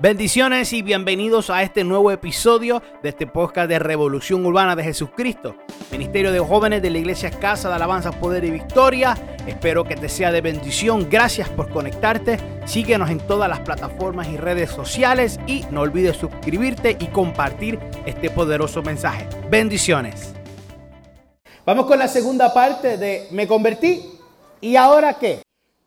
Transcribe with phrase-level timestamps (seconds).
[0.00, 5.54] Bendiciones y bienvenidos a este nuevo episodio de este podcast de Revolución Urbana de Jesucristo,
[5.92, 9.16] Ministerio de Jóvenes de la Iglesia Casa de Alabanza, Poder y Victoria.
[9.46, 11.08] Espero que te sea de bendición.
[11.08, 12.38] Gracias por conectarte.
[12.64, 18.30] Síguenos en todas las plataformas y redes sociales y no olvides suscribirte y compartir este
[18.30, 19.28] poderoso mensaje.
[19.50, 20.34] Bendiciones.
[21.64, 24.02] Vamos con la segunda parte de Me convertí
[24.60, 25.42] y ahora qué.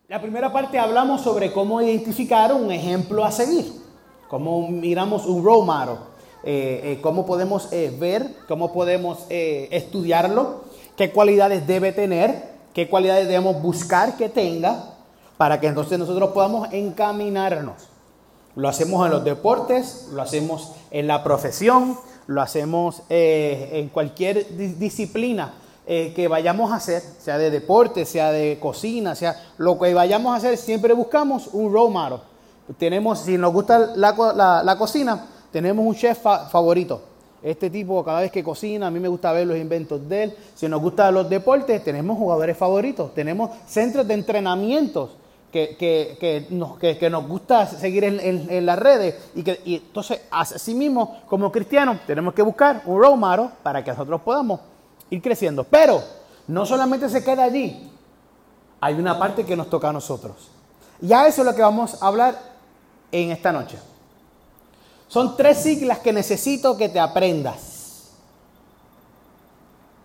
[0.07, 3.84] La primera parte hablamos sobre cómo identificar un ejemplo a seguir
[4.27, 5.97] cómo miramos un role model,
[6.43, 10.63] eh, eh, cómo podemos eh, ver, cómo podemos estudiarlo,
[10.95, 14.91] qué cualidades debe tener, qué cualidades debemos buscar que tenga,
[15.37, 17.89] para que entonces nosotros podamos encaminarnos.
[18.55, 21.97] Lo hacemos en los deportes, lo hacemos en la profesión,
[22.27, 25.55] lo hacemos en cualquier disciplina
[25.85, 30.37] que vayamos a hacer, sea de deporte, sea de cocina, sea lo que vayamos a
[30.37, 32.19] hacer, siempre buscamos un role model
[32.77, 37.01] tenemos, si nos gusta la, cocina, tenemos un chef favorito.
[37.43, 40.37] Este tipo, cada vez que cocina, a mí me gusta ver los inventos de él.
[40.55, 43.13] Si nos gustan los deportes, tenemos jugadores favoritos.
[43.13, 45.11] Tenemos centros de entrenamientos
[45.51, 45.77] que,
[46.19, 49.15] que, nos, que nos, gusta seguir en, las redes.
[49.35, 53.83] Y, que, y entonces, así mismo, como cristianos, tenemos que buscar un role model para
[53.83, 54.59] que nosotros podamos
[55.11, 55.63] ir creciendo.
[55.63, 56.01] Pero
[56.47, 57.91] no solamente se queda allí.
[58.81, 60.49] Hay una parte que nos toca a nosotros.
[60.99, 62.54] Ya eso es lo que vamos a hablar
[63.23, 63.77] en esta noche.
[65.07, 68.09] Son tres siglas que necesito que te aprendas.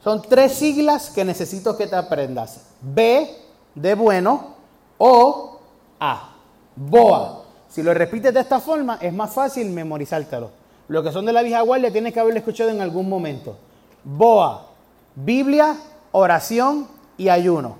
[0.02, 2.60] Son tres siglas que necesito que te aprendas.
[2.80, 3.28] B
[3.74, 4.54] de bueno
[4.98, 5.58] o
[5.98, 6.36] A.
[6.76, 7.44] Boa.
[7.68, 10.50] Si lo repites de esta forma, es más fácil memorizártelo.
[10.88, 13.56] Lo que son de la vieja guardia tienes que haberlo escuchado en algún momento.
[14.02, 14.66] Boa,
[15.14, 15.76] Biblia,
[16.12, 17.76] oración y ayuno.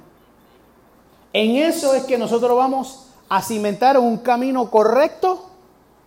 [1.33, 5.47] En eso es que nosotros vamos a cimentar un camino correcto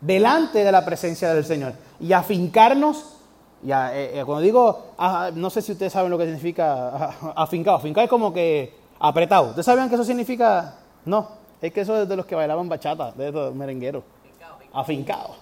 [0.02, 3.16] delante de la presencia del Señor y afincarnos.
[3.64, 7.78] Ya, eh, eh, cuando digo, ah, no sé si ustedes saben lo que significa afincado.
[7.78, 9.48] Afincado es como que apretado.
[9.48, 10.76] ¿Ustedes sabían que eso significa?
[11.06, 11.30] No,
[11.62, 14.04] es que eso es de los que bailaban bachata, de los merengueros.
[14.74, 15.36] Afincado.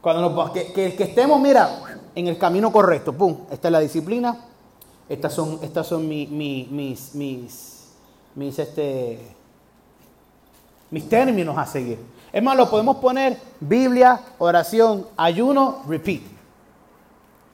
[0.00, 1.80] Cuando que, que, estemos, mira,
[2.14, 3.12] en el camino correcto.
[3.12, 4.36] Pum, esta es la disciplina.
[5.08, 7.94] Estas son, estas son mis, mis, mis,
[8.34, 9.35] mis, este,
[10.90, 11.98] mis términos a seguir.
[12.32, 16.22] Es más, lo podemos poner Biblia, oración, ayuno, repeat.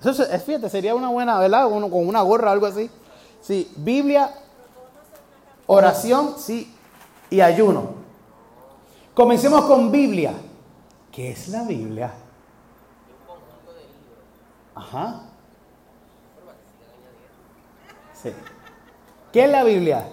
[0.01, 1.69] Eso es, fíjate, sería una buena, ¿verdad?
[1.71, 2.91] Uno con una gorra o algo así.
[3.41, 4.31] Sí, Biblia,
[5.67, 6.75] oración, sí,
[7.31, 7.91] y ayuno.
[9.15, 10.33] Comencemos con Biblia.
[11.13, 12.13] ¿Qué es la Biblia?
[14.75, 15.23] Ajá.
[18.21, 18.33] Sí.
[19.33, 20.09] ¿Qué es la Biblia?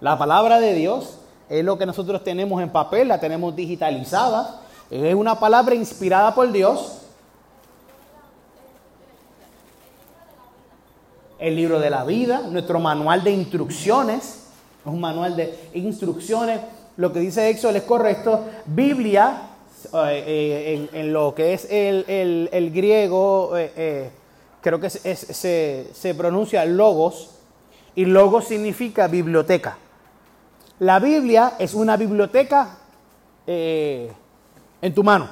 [0.00, 1.18] La palabra de Dios
[1.48, 4.60] es lo que nosotros tenemos en papel, la tenemos digitalizada.
[4.90, 6.98] Es una palabra inspirada por Dios.
[11.38, 14.24] El libro de la vida, nuestro manual de instrucciones,
[14.84, 16.60] es un manual de instrucciones.
[16.96, 18.44] Lo que dice Éxodo es correcto.
[18.66, 19.42] Biblia,
[19.92, 24.10] eh, eh, en, lo que es el, griego, eh,
[24.60, 27.30] creo que se, se pronuncia logos,
[27.96, 29.78] y logos significa biblioteca.
[30.80, 32.78] La Biblia es una biblioteca
[33.46, 34.12] eh,
[34.82, 35.28] en tu mano,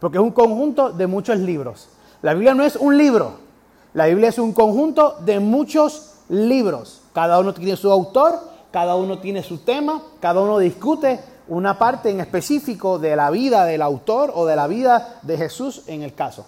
[0.00, 1.88] porque es un conjunto de muchos libros.
[2.22, 3.32] La Biblia no es un libro,
[3.92, 7.02] la Biblia es un conjunto de muchos libros.
[7.12, 8.40] Cada uno tiene su autor,
[8.70, 13.64] cada uno tiene su tema, cada uno discute una parte en específico de la vida
[13.64, 16.46] del autor o de la vida de Jesús en el caso.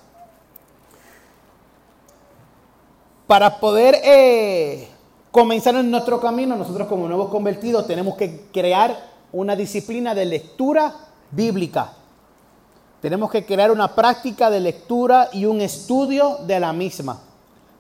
[3.26, 4.88] Para poder eh,
[5.30, 8.96] comenzar en nuestro camino, nosotros como nuevos convertidos tenemos que crear
[9.32, 10.94] una disciplina de lectura
[11.30, 11.92] bíblica.
[13.00, 17.20] Tenemos que crear una práctica de lectura y un estudio de la misma.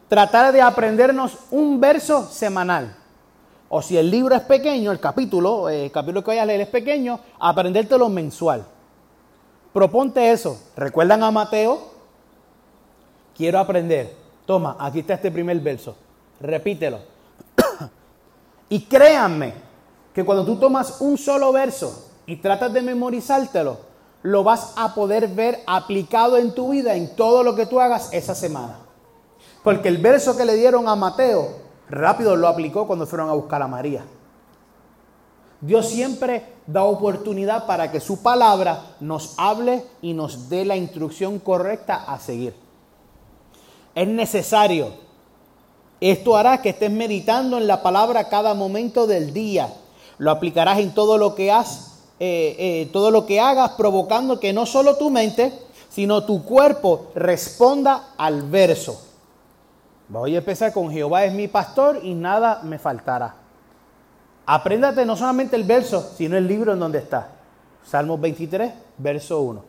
[0.08, 2.94] Tratar de aprendernos un verso semanal.
[3.68, 6.62] O si el libro es pequeño, el capítulo, eh, el capítulo que vayas a leer
[6.62, 8.64] es pequeño, aprendértelo mensual.
[9.72, 10.58] Proponte eso.
[10.76, 11.90] ¿Recuerdan a Mateo?
[13.36, 14.14] Quiero aprender.
[14.46, 15.96] Toma, aquí está este primer verso.
[16.40, 17.17] Repítelo
[18.68, 19.54] y créanme
[20.12, 23.78] que cuando tú tomas un solo verso y tratas de memorizártelo,
[24.22, 28.12] lo vas a poder ver aplicado en tu vida, en todo lo que tú hagas
[28.12, 28.78] esa semana.
[29.62, 31.48] Porque el verso que le dieron a Mateo,
[31.88, 34.04] rápido lo aplicó cuando fueron a buscar a María.
[35.60, 41.38] Dios siempre da oportunidad para que su palabra nos hable y nos dé la instrucción
[41.38, 42.54] correcta a seguir.
[43.94, 44.92] Es necesario
[46.00, 49.72] esto hará que estés meditando en la palabra cada momento del día.
[50.18, 51.88] Lo aplicarás en todo lo que has
[52.20, 55.52] eh, eh, todo lo que hagas provocando que no solo tu mente,
[55.88, 59.00] sino tu cuerpo responda al verso.
[60.08, 63.36] Voy a empezar con Jehová es mi pastor y nada me faltará.
[64.46, 67.28] Apréndate no solamente el verso, sino el libro en donde está.
[67.84, 69.64] Salmos 23, verso 1.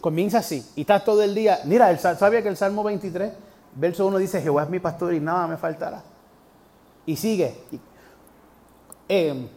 [0.00, 1.60] Comienza así y estás todo el día.
[1.64, 3.32] Mira, sabía que el Salmo 23,
[3.74, 6.02] verso 1 dice, Jehová es mi pastor y nada me faltará.
[7.06, 7.54] Y sigue.
[9.08, 9.48] Eh,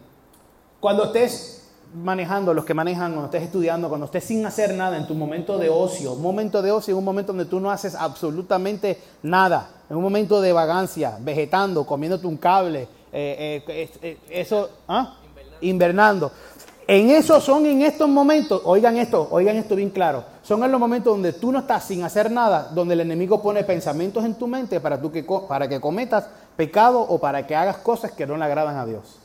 [0.80, 5.06] cuando estés manejando, los que manejan, cuando estés estudiando, cuando estés sin hacer nada en
[5.06, 8.98] tu momento de ocio, momento de ocio es un momento donde tú no haces absolutamente
[9.22, 15.18] nada, en un momento de vagancia, vegetando, comiéndote un cable, eh, eh, eso, ¿ah?
[15.60, 16.32] invernando.
[16.86, 20.80] En eso son en estos momentos, oigan esto, oigan esto bien claro, son en los
[20.80, 24.48] momentos donde tú no estás sin hacer nada, donde el enemigo pone pensamientos en tu
[24.48, 28.36] mente para, tú que, para que cometas pecado o para que hagas cosas que no
[28.36, 29.18] le agradan a Dios.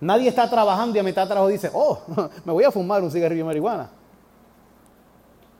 [0.00, 1.98] Nadie está trabajando y a mitad de trabajo dice, oh,
[2.44, 3.90] me voy a fumar un cigarrillo de marihuana.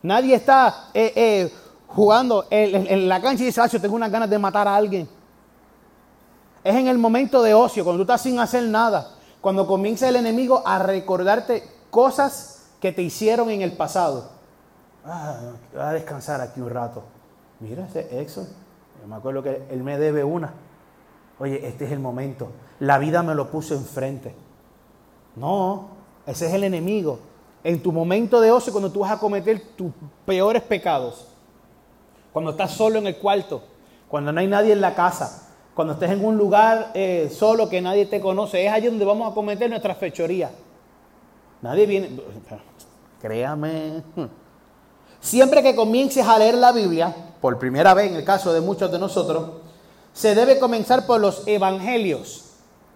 [0.02, 1.52] Nadie está eh, eh,
[1.86, 5.08] jugando en, la cancha y dice, ah, yo tengo unas ganas de matar a alguien.
[6.64, 10.16] Es en el momento de ocio, cuando tú estás sin hacer nada, cuando comienza el
[10.16, 14.30] enemigo a recordarte cosas que te hicieron en el pasado.
[15.04, 15.36] Ah,
[15.72, 17.02] voy a descansar aquí un rato.
[17.58, 18.46] Mira ese Exxon.
[19.00, 20.52] Yo me acuerdo que él me debe una.
[21.40, 22.52] Oye, este es el momento.
[22.78, 24.32] La vida me lo puso enfrente.
[25.34, 25.88] No,
[26.24, 27.18] ese es el enemigo.
[27.64, 29.92] En tu momento de ocio, cuando tú vas a cometer tus
[30.24, 31.26] peores pecados,
[32.32, 33.64] cuando estás solo en el cuarto,
[34.08, 37.80] cuando no hay nadie en la casa, cuando estés en un lugar eh, solo que
[37.80, 40.50] nadie te conoce, es allí donde vamos a cometer nuestra fechoría.
[41.62, 42.10] Nadie viene.
[43.20, 44.02] Créame.
[45.20, 48.90] Siempre que comiences a leer la Biblia, por primera vez en el caso de muchos
[48.90, 49.50] de nosotros,
[50.12, 52.46] se debe comenzar por los evangelios.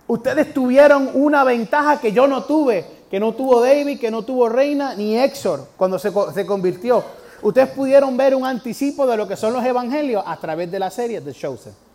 [0.09, 4.49] Ustedes tuvieron una ventaja que yo no tuve, que no tuvo David, que no tuvo
[4.49, 6.13] Reina ni Exor cuando se,
[6.45, 7.03] convirtió.
[7.43, 10.91] Ustedes pudieron ver un anticipo de lo que son los evangelios a través de la
[10.91, 11.86] serie de Chosen.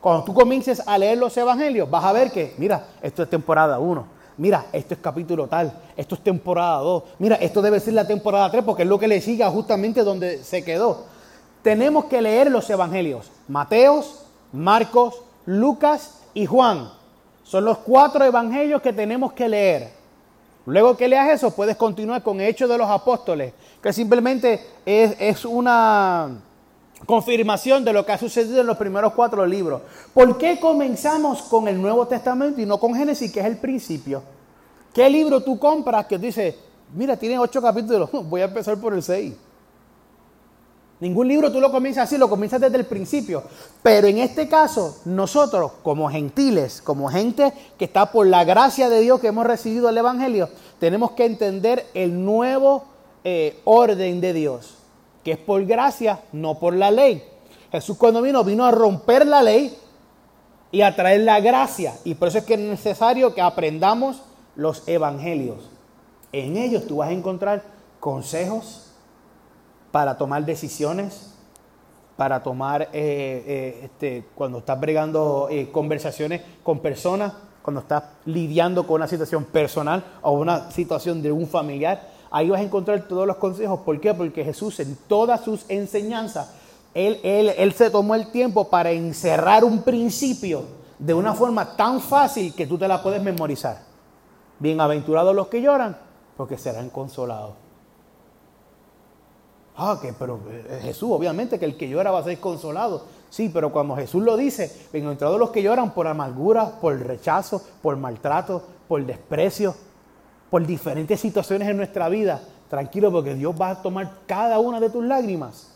[0.00, 3.78] Cuando tú comiences a leer los evangelios, vas a ver que, mira, esto es temporada
[3.78, 4.06] 1,
[4.36, 8.50] mira, esto es capítulo tal, esto es temporada 2, mira, esto debe ser la temporada
[8.50, 11.04] 3 porque es lo que le sigue justamente donde se quedó.
[11.62, 16.90] Tenemos que leer los evangelios, Mateos, Marcos, Lucas y Juan.
[17.42, 19.90] Son los cuatro evangelios que tenemos que leer.
[20.66, 23.52] Luego que leas eso, puedes continuar con Hechos de los Apóstoles,
[23.82, 26.42] que simplemente es, es una
[27.06, 29.82] confirmación de lo que ha sucedido en los primeros cuatro libros.
[30.12, 34.22] ¿Por qué comenzamos con el Nuevo Testamento y no con Génesis, que es el principio?
[34.92, 36.56] ¿Qué libro tú compras que dice,
[36.94, 39.34] mira, tiene ocho capítulos, voy a empezar por el seis?
[41.00, 43.44] Ningún libro tú lo comienzas así, lo comienzas desde el principio.
[43.84, 49.00] Pero en este caso, nosotros como gentiles, como gente que está por la gracia de
[49.00, 50.48] Dios que hemos recibido el Evangelio,
[50.80, 52.84] tenemos que entender el nuevo
[53.22, 54.77] eh, orden de Dios
[55.24, 57.22] que es por gracia, no por la ley.
[57.70, 59.76] Jesús cuando vino, vino a romper la ley
[60.70, 61.94] y a traer la gracia.
[62.04, 64.22] Y por eso es que es necesario que aprendamos
[64.56, 65.70] los evangelios.
[66.32, 67.62] En ellos tú vas a encontrar
[68.00, 68.92] consejos
[69.90, 71.34] para tomar decisiones,
[72.16, 77.32] para tomar, eh, eh, este, cuando estás bregando eh, conversaciones con personas,
[77.62, 82.60] cuando estás lidiando con una situación personal o una situación de un familiar Ahí vas
[82.60, 83.80] a encontrar todos los consejos.
[83.80, 84.14] ¿Por qué?
[84.14, 86.50] Porque Jesús en todas sus enseñanzas,
[86.94, 90.64] él, él, él se tomó el tiempo para encerrar un principio
[90.98, 93.78] de una forma tan fácil que tú te la puedes memorizar.
[94.58, 95.96] Bienaventurados los que lloran,
[96.36, 97.54] porque serán consolados.
[99.76, 103.04] Ah, que pero eh, Jesús, obviamente que el que llora va a ser consolado.
[103.30, 107.96] Sí, pero cuando Jesús lo dice, bienaventurados los que lloran por amargura, por rechazo, por
[107.96, 109.76] maltrato, por desprecio,
[110.50, 114.90] por diferentes situaciones en nuestra vida, tranquilo porque Dios va a tomar cada una de
[114.90, 115.70] tus lágrimas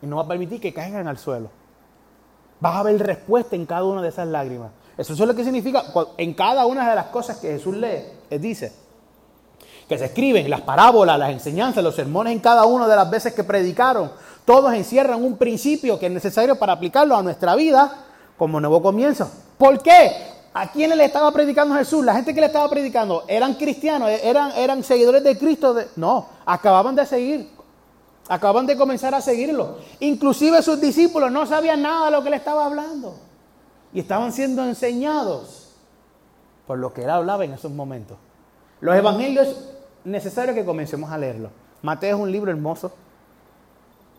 [0.00, 1.50] y no va a permitir que caigan al suelo.
[2.60, 4.70] Vas a ver respuesta en cada una de esas lágrimas.
[4.96, 5.84] Eso es lo que significa
[6.16, 8.72] en cada una de las cosas que Jesús lee, Él dice
[9.88, 13.34] que se escriben, las parábolas, las enseñanzas, los sermones en cada una de las veces
[13.34, 14.10] que predicaron,
[14.44, 18.06] todos encierran un principio que es necesario para aplicarlo a nuestra vida
[18.38, 19.30] como nuevo comienzo.
[19.58, 20.12] ¿Por qué?
[20.54, 22.04] ¿A quiénes le estaba predicando Jesús?
[22.04, 24.10] La gente que le estaba predicando, ¿eran cristianos?
[24.10, 25.74] ¿Eran, eran seguidores de Cristo?
[25.96, 27.48] No, acababan de seguir.
[28.28, 29.78] Acababan de comenzar a seguirlo.
[30.00, 33.14] Inclusive sus discípulos no sabían nada de lo que le estaba hablando.
[33.94, 35.70] Y estaban siendo enseñados
[36.66, 38.18] por lo que él hablaba en esos momentos.
[38.80, 39.56] Los evangelios es
[40.04, 41.50] necesario que comencemos a leerlos.
[41.80, 42.92] Mateo es un libro hermoso.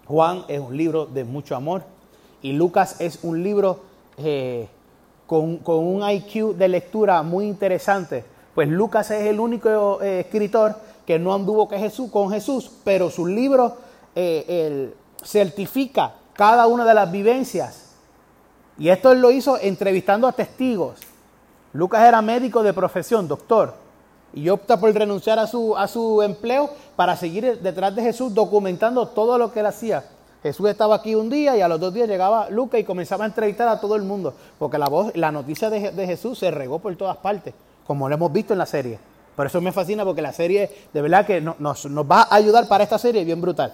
[0.07, 1.83] Juan es un libro de mucho amor.
[2.41, 3.81] Y Lucas es un libro...
[4.17, 4.67] Eh,
[5.27, 10.75] con, un IQ de lectura muy interesante, Pues Lucas es el único eh, escritor
[11.05, 13.77] que no anduvo con Jesús, con Jesús pero su libro
[14.15, 17.83] eh, certifica cada una de las vivencias.
[18.77, 20.99] Y esto él lo hizo entrevistando a testigos.
[21.73, 23.75] Lucas era médico de profesión, doctor,
[24.33, 29.07] y opta por renunciar a su, a su empleo para seguir detrás de Jesús documentando
[29.07, 30.05] todo lo que él hacía.
[30.43, 33.27] Jesús estaba aquí un día y a los dos días llegaba Lucas y comenzaba a
[33.27, 36.93] entrevistar a todo el mundo, porque la voz, la noticia de, Jesús se regó por
[36.97, 37.53] todas partes,
[37.87, 38.99] como lo hemos visto en la serie.
[39.37, 42.83] Por eso me fascina, porque la serie de verdad que nos, va a ayudar para
[42.83, 43.73] esta serie bien brutal.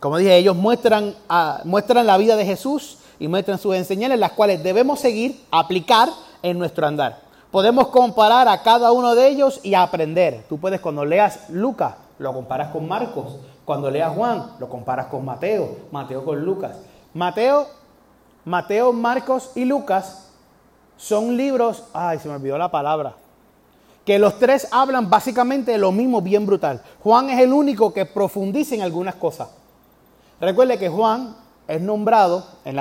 [0.00, 1.14] Como dije, ellos muestran,
[1.62, 6.08] muestran la vida de Jesús y muestran sus enseñanzas, las cuales debemos seguir, aplicar
[6.42, 7.20] en nuestro andar.
[7.52, 10.44] Podemos comparar a cada uno de ellos y aprender.
[10.48, 13.36] Tú puedes cuando leas Lucas, lo comparas con Marcos.
[13.64, 15.76] Cuando leas Juan, lo comparas con Mateo.
[15.90, 16.76] Mateo con Lucas.
[17.14, 17.66] Mateo,
[18.44, 20.24] Mateo, Marcos y Lucas
[20.96, 23.14] son libros, ay, se me olvidó la palabra,
[24.04, 26.82] que los tres hablan básicamente de lo mismo bien brutal.
[27.02, 29.48] Juan es el único que profundiza en algunas cosas.
[30.40, 32.78] Recuerde que Juan es nombrado, en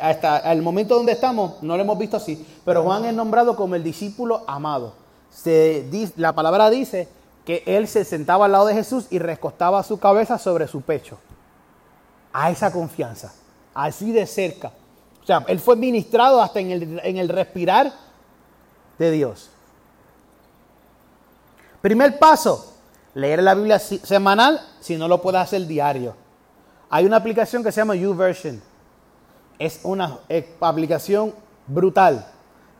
[0.00, 3.74] hasta el momento donde estamos, no lo hemos visto así, pero Juan es nombrado como
[3.74, 4.94] el discípulo amado.
[5.30, 7.08] Se, la palabra dice
[7.48, 11.16] que él se sentaba al lado de Jesús y recostaba su cabeza sobre su pecho.
[12.30, 13.32] A esa confianza,
[13.72, 14.70] así de cerca.
[15.22, 17.90] O sea, él fue ministrado hasta en el, en el respirar
[18.98, 19.48] de Dios.
[21.80, 22.74] Primer paso,
[23.14, 26.14] leer la Biblia semanal si no lo puedes hacer diario.
[26.90, 28.60] Hay una aplicación que se llama YouVersion.
[29.58, 31.32] Es una eh, aplicación
[31.66, 32.26] brutal.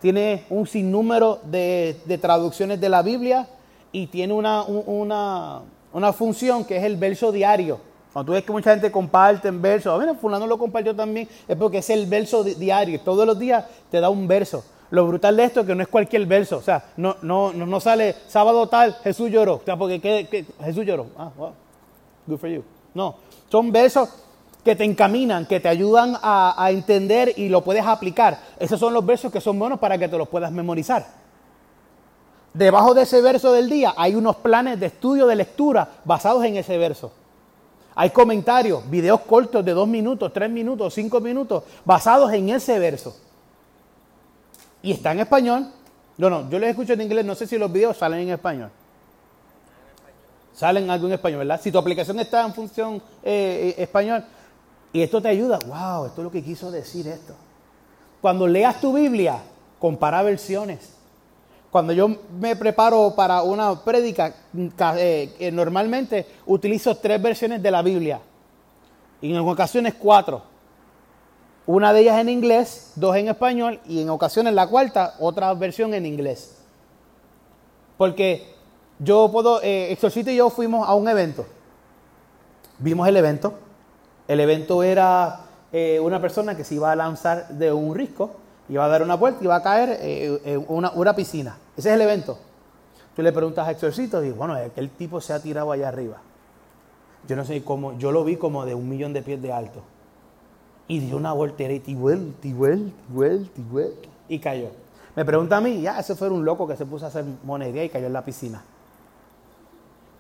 [0.03, 3.49] Tiene un sinnúmero de, traducciones de la Biblia
[3.93, 7.81] y tiene una, una, función que es el verso diario.
[8.13, 11.29] Cuando tú ves que mucha gente comparte en verso, a ver, fulano lo compartió también,
[11.47, 13.01] es porque es el verso diario.
[13.01, 14.65] Todos los días te da un verso.
[14.91, 16.57] Lo brutal de esto es que no es cualquier verso.
[16.57, 19.57] O sea, no, no, no, sale sábado tal, Jesús lloró.
[19.57, 21.07] O sea, porque Jesús lloró.
[21.17, 21.53] Ah, wow.
[22.27, 22.65] Good for you.
[22.95, 23.17] No,
[23.51, 24.09] son versos
[24.65, 28.39] que te encaminan, que te ayudan a, entender y lo puedes aplicar.
[28.59, 31.07] Esos son los versos que son buenos para que te los puedas memorizar.
[32.59, 36.57] Debajo de ese verso del día hay unos planes de estudio de lectura basados en
[36.57, 37.13] ese verso.
[37.95, 43.17] Hay comentarios, videos cortos de dos minutos, tres minutos, cinco minutos, basados en ese verso.
[44.83, 45.71] Y está en español.
[46.17, 48.71] No, no, yo les escucho en inglés, no sé si los videos salen en español
[50.53, 51.61] salen algo en español, ¿verdad?
[51.63, 54.25] Si tu aplicación está en función eh, eh, español
[54.93, 57.33] y esto te ayuda, wow, esto es lo que quiso decir esto.
[58.21, 59.41] Cuando leas tu Biblia,
[59.79, 60.98] compara versiones.
[61.71, 62.09] Cuando yo
[62.41, 64.35] me preparo para una prédica,
[64.97, 68.21] eh, normalmente utilizo tres versiones de la Biblia.
[69.21, 70.43] Y en ocasiones cuatro.
[71.67, 75.93] Una de ellas en inglés, dos en español y en ocasiones la cuarta, otra versión
[75.93, 76.57] en inglés.
[77.99, 78.55] Porque
[78.99, 81.45] yo puedo, eh, Exorcito y yo fuimos a un evento.
[82.79, 83.55] Vimos el evento.
[84.27, 85.41] El evento era
[85.73, 88.31] eh, una persona que se iba a lanzar de un risco,
[88.69, 91.57] iba a dar una vuelta y iba a caer eh, en una, una, piscina.
[91.77, 92.39] Ese es el evento.
[93.15, 96.19] Tú le preguntas a Exorcito y bueno, aquel tipo se ha tirado allá arriba.
[97.27, 99.83] Yo no sé cómo, yo lo vi como de un millón de pies de alto.
[100.87, 104.71] Y dio una voltereta y vuelta y vuelta y vuelta y vuelta y cayó.
[105.17, 107.85] Me pregunta a mí, ya, ese fue un loco que se puso a hacer monería
[107.85, 108.63] y cayó en la piscina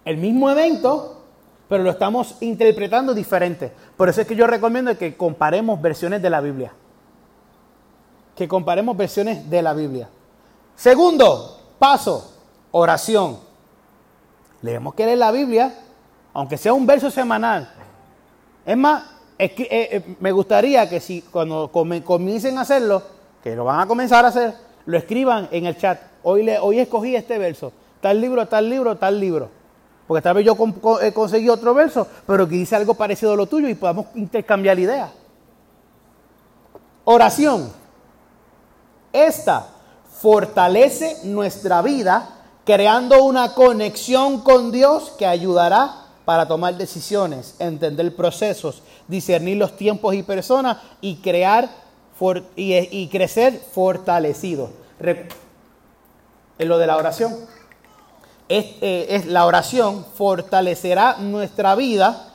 [0.08, 1.20] el mismo evento,
[1.68, 3.70] pero lo estamos interpretando diferente.
[3.94, 6.72] Por eso es que yo recomiendo que comparemos versiones de la Biblia.
[8.38, 10.08] Que comparemos versiones de la Biblia.
[10.76, 12.36] Segundo paso,
[12.70, 13.36] oración.
[14.62, 15.74] Leemos que leer la Biblia,
[16.32, 17.68] aunque sea un verso semanal.
[18.64, 19.02] Es más,
[19.36, 23.02] eh, eh, me gustaría que si cuando comiencen a hacerlo,
[23.42, 24.54] que lo van a comenzar a hacer,
[24.86, 26.00] lo escriban en el chat.
[26.22, 27.72] Hoy, le, hoy escogí este verso.
[28.00, 29.48] Tal libro, tal libro, tal libro.
[30.06, 30.56] Porque tal vez yo
[31.02, 34.78] he conseguido otro verso, pero que dice algo parecido a lo tuyo y podamos intercambiar
[34.78, 35.10] ideas.
[37.02, 37.87] Oración.
[39.26, 39.66] Esta
[40.20, 42.28] fortalece nuestra vida
[42.64, 50.14] creando una conexión con Dios que ayudará para tomar decisiones, entender procesos, discernir los tiempos
[50.14, 51.68] y personas y crear
[52.54, 54.70] y, crecer fortalecido.
[55.00, 57.34] En lo de la oración,
[58.48, 62.34] eh, es, la oración fortalecerá nuestra vida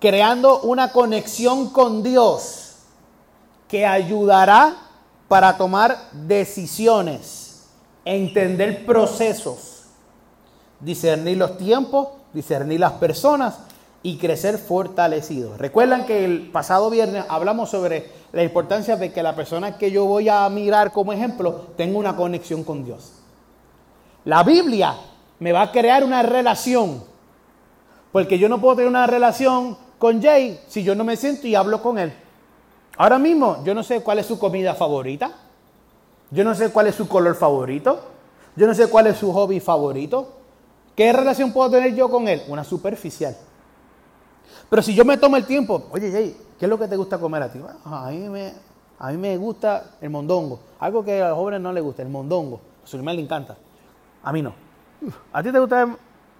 [0.00, 2.74] creando una conexión con Dios
[3.68, 4.76] que ayudará
[5.28, 7.66] para tomar decisiones,
[8.04, 9.84] entender procesos,
[10.80, 13.54] discernir los tiempos, discernir las personas
[14.02, 15.56] y crecer fortalecido.
[15.56, 20.04] Recuerdan que el pasado viernes hablamos sobre la importancia de que la persona que yo
[20.04, 23.12] voy a mirar como ejemplo tenga una conexión con Dios.
[24.24, 24.94] La Biblia
[25.38, 27.02] me va a crear una relación,
[28.12, 31.54] porque yo no puedo tener una relación con Jay si yo no me siento y
[31.54, 32.12] hablo con él.
[32.96, 35.32] Ahora mismo yo no sé cuál es su comida favorita,
[36.30, 38.00] yo no sé cuál es su color favorito,
[38.56, 40.28] yo no sé cuál es su hobby favorito.
[40.94, 42.42] ¿Qué relación puedo tener yo con él?
[42.46, 43.36] Una superficial.
[44.70, 47.18] Pero si yo me tomo el tiempo, oye Jay, ¿qué es lo que te gusta
[47.18, 47.60] comer a ti?
[47.84, 52.08] a, mí me, gusta el mondongo, algo que a los jóvenes no les gusta, el
[52.08, 52.60] mondongo.
[52.84, 53.56] A su animal le encanta,
[54.22, 54.54] a mí no.
[55.32, 55.82] ¿A ti te gusta?
[55.82, 55.96] El...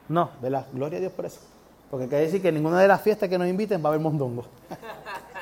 [0.09, 0.67] No, ¿verdad?
[0.73, 1.41] Gloria a Dios por eso.
[1.91, 4.45] Porque quiere decir que ninguna de las fiestas que nos inviten va a haber mondongo.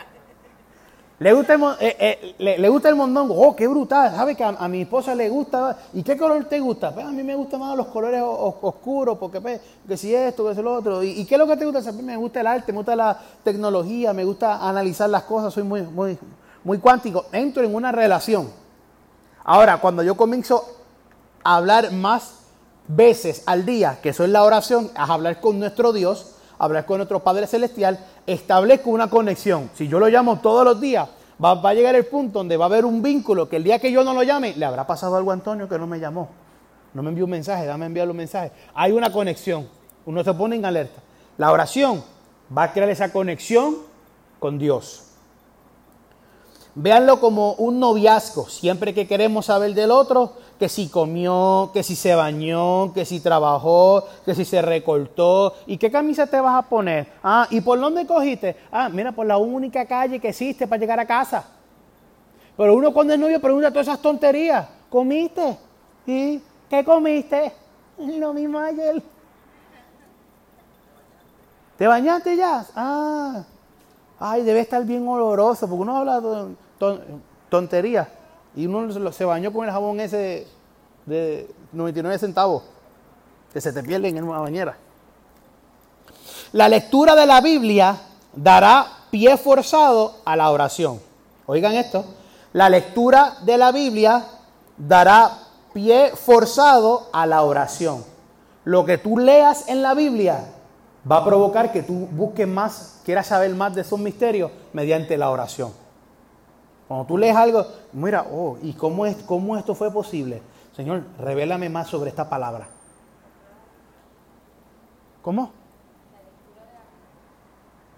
[1.23, 3.41] ¿Le gusta, el, eh, eh, le, gusta el mondongo?
[3.41, 4.11] Oh, qué brutal.
[4.11, 5.79] ¿Sabe que a, mi esposa le gusta?
[5.93, 6.93] ¿Y qué color te gusta?
[6.93, 10.57] Pues a mí me gustan más los colores oscuros, porque pues, que si esto, que
[10.57, 11.01] si lo otro.
[11.01, 11.89] ¿Y, qué es lo que te gusta?
[11.89, 15.55] A mí me gusta el arte, me gusta la tecnología, me gusta analizar las cosas,
[15.55, 16.19] soy muy, muy,
[16.65, 17.27] muy cuántico.
[17.31, 18.51] Entro en una relación.
[19.45, 20.65] Ahora, cuando yo comienzo
[21.45, 22.35] a hablar más
[22.89, 26.32] veces al día, que eso es la oración, a hablar con nuestro Dios,
[26.63, 29.69] hablar con nuestro Padre Celestial, establezco una conexión.
[29.75, 31.09] Si yo lo llamo todos los días,
[31.45, 33.91] va, a llegar el punto donde va a haber un vínculo que el día que
[33.91, 36.29] yo no lo llame, le habrá pasado algo a Antonio que no me llamó.
[36.95, 38.53] No me envió un mensaje, dame enviar un mensaje.
[38.75, 39.69] Hay una conexión.
[40.07, 41.01] Uno se pone en alerta.
[41.37, 42.05] La oración
[42.57, 43.79] va a crear esa conexión
[44.39, 45.09] con Dios.
[46.77, 48.49] Véanlo como un noviazgo.
[48.49, 53.19] Siempre que queremos saber del otro, que si comió, que si se bañó, que si
[53.19, 57.09] trabajó, que si se recortó, y qué camisa te vas a poner.
[57.21, 58.55] Ah, ¿y por dónde cogiste?
[58.71, 61.45] Ah, mira, por la única calle que existe para llegar a casa.
[62.57, 64.69] Pero uno cuando es novio pregunta todas esas tonterías.
[64.89, 65.59] ¿Comiste?
[66.07, 66.41] ¿Y
[66.71, 67.53] qué comiste?
[67.99, 69.03] Lo mismo ayer.
[71.77, 72.65] ¿Te bañaste ya?
[72.77, 73.43] Ah,
[74.21, 76.23] ay, debe estar bien oloroso, porque uno habla
[77.49, 78.07] tonterías.
[78.55, 80.47] Y uno se bañó con el jabón ese
[81.07, 82.63] de 99 centavos,
[83.53, 84.77] que se te pierde en una bañera.
[86.53, 87.97] La lectura de la Biblia
[88.35, 91.01] dará pie forzado a la oración.
[91.47, 92.05] Oigan esto,
[92.53, 94.25] la lectura de la Biblia
[94.77, 95.39] dará
[95.73, 98.05] pie forzado a la oración.
[98.65, 100.45] Lo que tú leas en la Biblia
[101.11, 105.31] va a provocar que tú busques más, quieras saber más de esos misterios mediante la
[105.31, 105.73] oración.
[106.93, 110.43] Cuando tú lees algo, mira, oh, ¿y cómo, es, cómo esto fue posible?
[110.77, 112.69] Señor, revélame más sobre esta palabra.
[115.23, 115.53] ¿Cómo?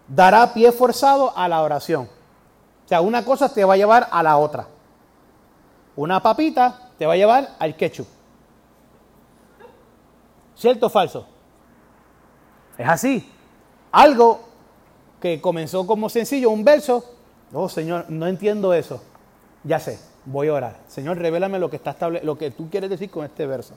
[0.07, 2.09] Dará pie forzado a la oración.
[2.85, 4.69] O sea, una cosa te va a llevar a la otra.
[5.97, 8.07] Una papita te va a llevar al ketchup.
[10.55, 11.27] ¿Cierto o falso?
[12.79, 13.29] Es así.
[13.91, 14.39] Algo
[15.21, 17.05] que comenzó como sencillo, un verso,
[17.53, 19.03] Oh, Señor, no entiendo eso.
[19.63, 20.77] Ya sé, voy a orar.
[20.89, 23.75] Señor, revélame lo que, está lo que tú quieres decir con este verso.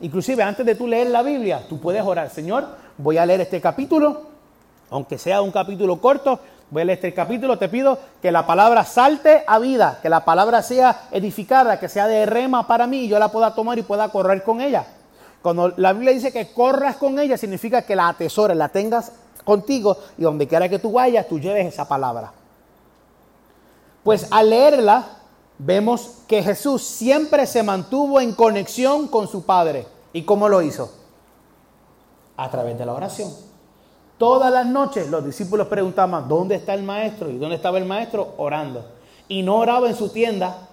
[0.00, 2.30] Inclusive antes de tú leer la Biblia, tú puedes orar.
[2.30, 4.22] Señor, voy a leer este capítulo,
[4.90, 8.84] aunque sea un capítulo corto, voy a leer este capítulo, te pido que la palabra
[8.84, 13.08] salte a vida, que la palabra sea edificada, que sea de rema para mí y
[13.08, 14.86] yo la pueda tomar y pueda correr con ella.
[15.42, 19.12] Cuando la Biblia dice que corras con ella, significa que la atesores, la tengas
[19.44, 22.32] contigo y donde quiera que tú vayas, tú lleves esa palabra.
[24.02, 25.04] Pues al leerla,
[25.58, 29.86] vemos que Jesús siempre se mantuvo en conexión con su Padre.
[30.12, 30.92] ¿Y cómo lo hizo?
[32.36, 33.30] A través de la oración.
[34.16, 37.30] Todas las noches los discípulos preguntaban, ¿dónde está el maestro?
[37.30, 38.34] ¿Y dónde estaba el maestro?
[38.36, 38.84] Orando.
[39.28, 40.68] Y no oraba en su tienda,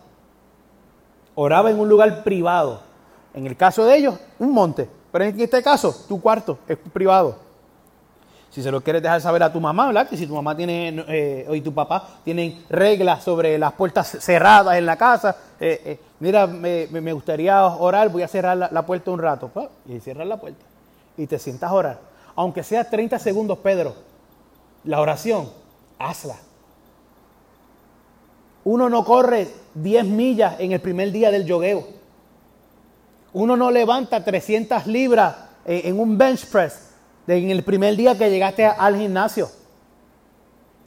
[1.36, 2.82] oraba en un lugar privado.
[3.34, 4.90] En el caso de ellos, un monte.
[5.12, 7.36] Pero en este caso, tu cuarto es privado.
[8.58, 10.10] Si se lo quieres dejar saber a tu mamá, ¿verdad?
[10.10, 14.80] Que si tu mamá tiene, eh, y tu papá tienen reglas sobre las puertas cerradas
[14.80, 19.20] en la casa, eh, eh, mira, me, gustaría orar, voy a cerrar la, puerta un
[19.20, 19.52] rato.
[19.54, 20.66] Pues, y cierras la puerta.
[21.18, 22.00] Y te sientas a orar.
[22.36, 23.94] Aunque sea 30 segundos, Pedro,
[24.86, 25.52] la oración,
[26.00, 26.38] hazla.
[28.64, 31.86] Uno no corre 10 millas en el primer día del yogueo.
[33.34, 36.87] Uno no levanta 300 libras en un bench press
[37.28, 39.50] en el primer día que llegaste al gimnasio.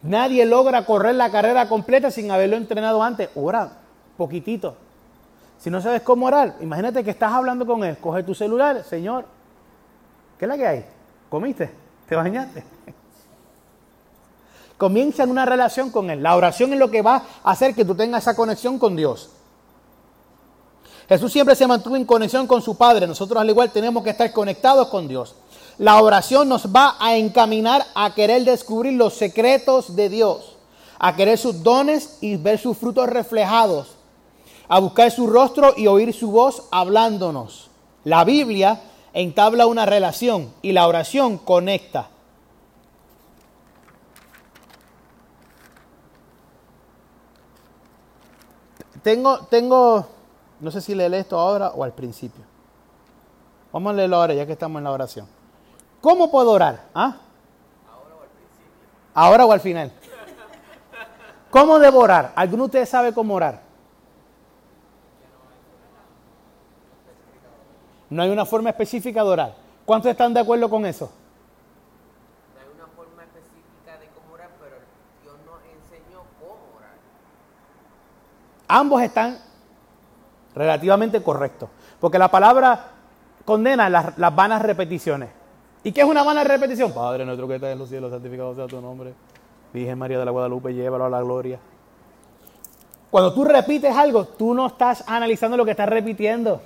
[0.02, 3.28] Nadie logra correr la carrera completa sin haberlo entrenado antes.
[3.34, 3.70] Ora,
[4.16, 4.74] poquitito.
[5.58, 7.98] Si no sabes cómo orar, imagínate que estás hablando con él.
[7.98, 9.26] Coge tu celular, Señor.
[10.38, 10.84] ¿Qué es la que hay?
[11.28, 11.70] ¿Comiste?
[12.08, 12.64] ¿Te bañaste?
[14.78, 16.22] Comienza en una relación con Él.
[16.22, 19.28] La oración es lo que va a hacer que tú tengas esa conexión con Dios.
[21.06, 23.06] Jesús siempre se mantuvo en conexión con su Padre.
[23.06, 25.36] Nosotros al igual tenemos que estar conectados con Dios.
[25.80, 30.58] La oración nos va a encaminar a querer descubrir los secretos de Dios,
[30.98, 33.96] a querer sus dones y ver sus frutos reflejados,
[34.68, 37.70] a buscar su rostro y oír su voz hablándonos.
[38.04, 38.82] La Biblia
[39.14, 42.10] entabla una relación y la oración conecta.
[49.02, 50.06] Tengo, tengo,
[50.60, 52.44] no sé si leer esto ahora o al principio.
[53.72, 55.39] Vamos a leerlo ahora ya que estamos en la oración.
[56.00, 56.80] ¿Cómo puedo orar?
[56.94, 57.16] ¿Ah?
[57.86, 58.76] Ahora o al principio.
[59.14, 59.92] Ahora o al final.
[61.50, 62.32] ¿Cómo debo orar?
[62.36, 63.60] ¿Alguno de ustedes sabe cómo orar?
[68.08, 69.54] No hay una forma específica de orar.
[69.84, 71.10] ¿Cuántos están de acuerdo con eso?
[72.54, 74.76] No hay una forma específica de cómo orar, pero
[75.22, 76.94] Dios nos enseñó cómo orar.
[78.68, 79.38] Ambos están
[80.54, 81.68] relativamente correctos.
[82.00, 82.90] Porque la palabra
[83.44, 85.39] condena las, las vanas repeticiones.
[85.82, 86.92] ¿Y qué es una vana repetición?
[86.92, 89.14] Padre nuestro que estás en los cielos, santificado sea tu nombre.
[89.72, 91.58] Virgen María de la Guadalupe, llévalo a la gloria.
[93.10, 96.60] Cuando tú repites algo, tú no estás analizando lo que estás repitiendo.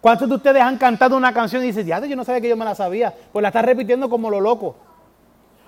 [0.00, 2.56] ¿Cuántos de ustedes han cantado una canción y dicen, ya yo no sabía que yo
[2.56, 3.14] me la sabía?
[3.32, 4.76] Pues la estás repitiendo como lo loco.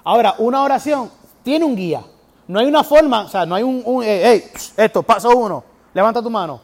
[0.04, 1.10] Ahora, una oración
[1.42, 2.02] tiene un guía.
[2.46, 4.44] No hay una forma, o sea, no hay un, un hey,
[4.76, 6.60] esto, paso uno, levanta tu mano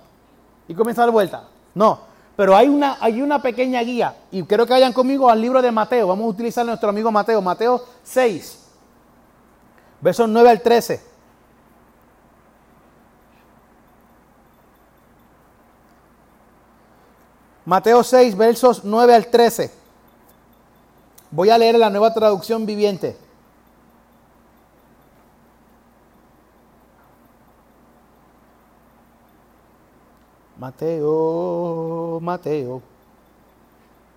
[0.66, 1.44] y comienza a dar vuelta.
[1.74, 1.98] No,
[2.36, 5.70] pero hay una, hay una pequeña guía y quiero que vayan conmigo al libro de
[5.70, 6.08] Mateo.
[6.08, 8.58] Vamos a utilizar a nuestro amigo Mateo, Mateo 6,
[10.00, 11.14] versos 9 al 13.
[17.64, 19.72] Mateo 6, versos 9 al 13.
[21.30, 23.16] Voy a leer la nueva traducción viviente.
[30.58, 32.82] Mateo, Mateo,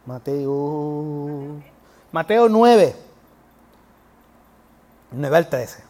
[0.06, 1.62] Mateo,
[2.12, 2.95] Mateo 9,
[5.12, 5.84] 9 al 13.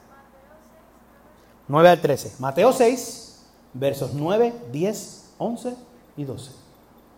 [1.67, 2.35] 9 al 13.
[2.39, 3.39] Mateo 6,
[3.73, 5.75] versos 9, 10, 11
[6.15, 6.51] y 12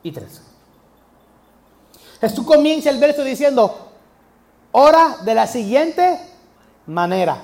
[0.04, 0.42] y 13.
[2.22, 3.92] Jesús comienza el verso diciendo,
[4.72, 6.20] ora de la siguiente
[6.86, 7.42] manera.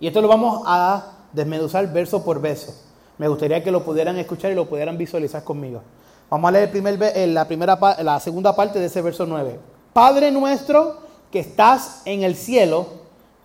[0.00, 2.74] Y esto lo vamos a desmeduzar verso por verso.
[3.18, 5.82] Me gustaría que lo pudieran escuchar y lo pudieran visualizar conmigo.
[6.30, 9.60] Vamos a leer eh, la, primera, la segunda parte de ese verso 9.
[9.92, 10.98] Padre nuestro
[11.30, 12.86] que estás en el cielo,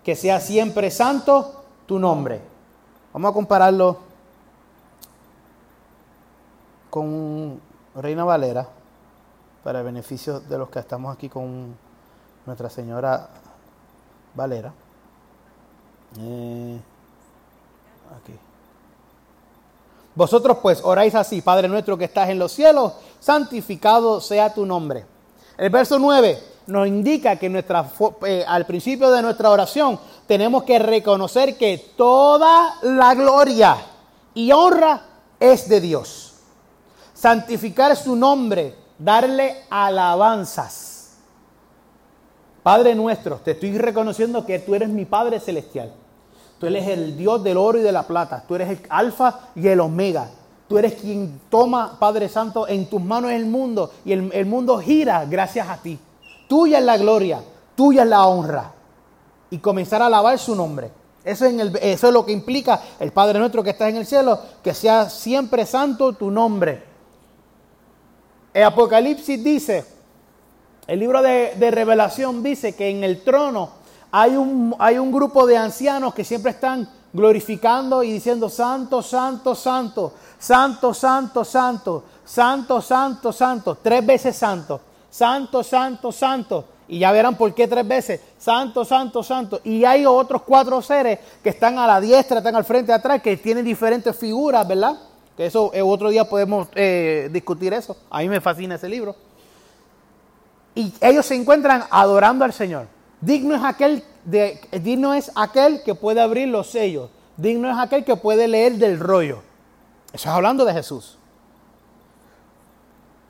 [0.04, 2.42] que sea siempre santo tu nombre.
[3.14, 3.98] Vamos a compararlo
[6.90, 7.60] con
[7.96, 8.68] Reina Valera
[9.64, 11.76] para el beneficio de los que estamos aquí con
[12.46, 13.30] Nuestra Señora
[14.34, 14.74] Valera.
[16.20, 16.80] Eh,
[18.18, 18.49] aquí.
[20.16, 25.06] Vosotros pues oráis así, Padre nuestro que estás en los cielos, santificado sea tu nombre.
[25.58, 27.90] El verso 9 nos indica que nuestra,
[28.26, 33.78] eh, al principio de nuestra oración tenemos que reconocer que toda la gloria
[34.34, 35.02] y honra
[35.40, 36.34] es de Dios.
[37.14, 41.18] Santificar su nombre, darle alabanzas.
[42.64, 45.92] Padre nuestro, te estoy reconociendo que tú eres mi Padre celestial.
[46.60, 48.44] Tú eres el Dios del oro y de la plata.
[48.46, 50.30] Tú eres el alfa y el omega.
[50.68, 55.26] Tú eres quien toma, Padre Santo, en tus manos el mundo y el, mundo gira
[55.26, 55.98] gracias a ti.
[56.48, 57.42] Tuya es la gloria,
[57.76, 58.72] tuya es la honra.
[59.50, 60.92] Y comenzar a alabar su nombre.
[61.24, 65.10] Eso es, lo que implica el Padre nuestro que está en el cielo, que sea
[65.10, 66.84] siempre santo tu nombre.
[68.54, 69.86] El Apocalipsis dice,
[70.88, 73.79] el libro de revelación dice que en el trono
[74.12, 79.56] hay un, hay un grupo de ancianos que siempre están glorificando y diciendo, santo, santo,
[79.56, 86.66] santo, santo, santo, santo, santo, santo, santo, tres veces santo, santo, santo, santo.
[86.88, 89.62] Y ya verán por qué tres veces, santo, santo, santo.
[89.64, 93.38] Y hay otros cuatro seres que están a la diestra, están al frente, atrás, que
[93.38, 94.98] tienen diferentes figuras, ¿verdad?
[95.38, 97.96] Que eso eh, otro día podemos eh, discutir eso.
[98.10, 99.16] A mí me fascina ese libro.
[100.74, 102.88] Y ellos se encuentran adorando al Señor.
[103.22, 104.04] Digno es aquel,
[104.72, 107.10] digno es aquel que puede abrir los sellos.
[107.38, 109.42] Digno es aquel que puede leer del rollo.
[110.14, 111.18] Eso es hablando de Jesús.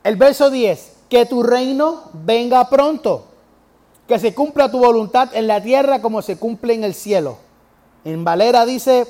[0.02, 0.96] El verso 10.
[1.08, 3.26] Que tu reino venga pronto.
[4.06, 7.38] Que se cumpla tu voluntad en la tierra como se cumple en el cielo.
[8.04, 9.06] En Valera dice,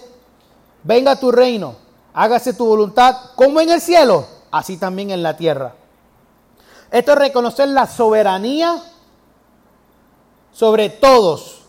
[0.82, 1.76] venga tu reino,
[2.12, 5.74] hágase tu voluntad como en el cielo, así también en la tierra.
[6.90, 8.82] Esto es reconocer la soberanía
[10.52, 11.62] sobre todos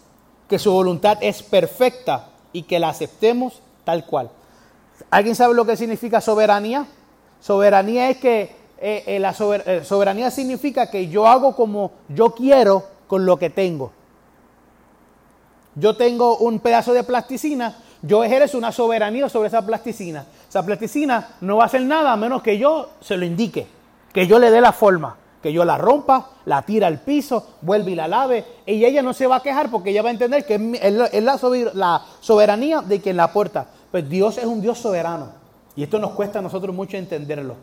[0.48, 4.30] que su voluntad es perfecta y que la aceptemos tal cual.
[5.10, 6.86] ¿Alguien sabe lo que significa soberanía?
[7.40, 12.84] Soberanía es que eh, eh, la eh, soberanía significa que yo hago como yo quiero
[13.08, 13.92] con lo que tengo.
[15.76, 20.26] Yo tengo un pedazo de plasticina, yo ejerzo una soberanía sobre esa plasticina.
[20.50, 23.68] Esa plasticina no va a hacer nada a menos que yo se lo indique,
[24.14, 27.92] que yo le dé la forma, que yo la rompa, la tira al piso, vuelve
[27.92, 28.46] y la lave.
[28.66, 32.02] Y ella no se va a quejar porque ella va a entender que es, la-
[32.20, 33.68] soberanía de quien la aporta.
[33.90, 35.30] Pues Dios es un Dios soberano.
[35.76, 37.56] Y esto nos cuesta a nosotros mucho entenderlo.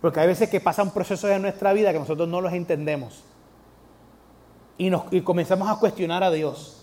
[0.00, 3.22] Porque hay veces que pasan procesos en nuestra vida que nosotros no los entendemos.
[4.76, 6.78] Y, nos, comenzamos a cuestionar a Dios.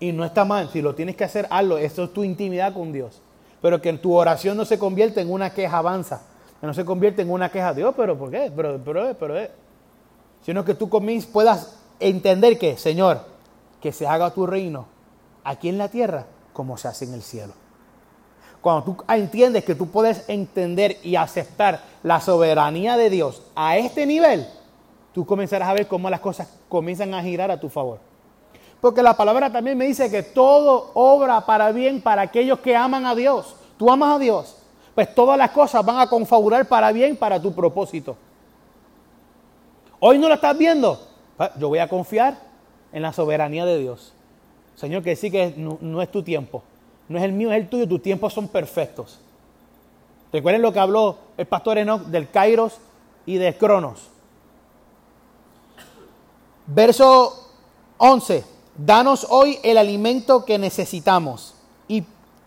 [0.00, 1.78] Y no está mal, si lo tienes que hacer, hazlo.
[1.78, 3.22] Esto es tu intimidad con Dios.
[3.62, 6.22] Pero que tu oración no se convierta en una queja avanza.
[6.64, 8.50] Que no se convierta en una queja, Dios, pero ¿por qué?
[8.56, 9.50] Pero, pero, pero, eh.
[10.40, 13.20] Sino que tú comiences, puedas entender que, Señor,
[13.82, 14.86] que se haga tu reino
[15.44, 16.24] aquí en la tierra
[16.54, 17.52] como se hace en el cielo.
[18.62, 24.06] Cuando tú entiendes que tú puedes entender y aceptar la soberanía de Dios a este
[24.06, 24.48] nivel,
[25.12, 27.98] tú comenzarás a ver cómo las cosas comienzan a girar a tu favor.
[28.80, 33.04] Porque la palabra también me dice que todo obra para bien para aquellos que aman
[33.04, 33.54] a Dios.
[33.76, 34.63] Tú amas a Dios.
[34.94, 38.16] Pues todas las cosas van a confabular para bien para tu propósito.
[39.98, 41.00] Hoy no lo estás viendo.
[41.36, 42.38] Pues, Yo voy a confiar
[42.92, 44.12] en la soberanía de Dios.
[44.76, 46.62] Señor, que sí que no, no es tu tiempo.
[47.08, 47.88] No es el mío, es el tuyo.
[47.88, 49.18] Tus tiempos son perfectos.
[50.32, 52.78] Recuerden lo que habló el pastor Enoch del Kairos
[53.26, 54.08] y de Cronos.
[56.66, 57.50] Verso
[57.98, 58.44] 11.
[58.76, 61.53] Danos hoy el alimento que necesitamos.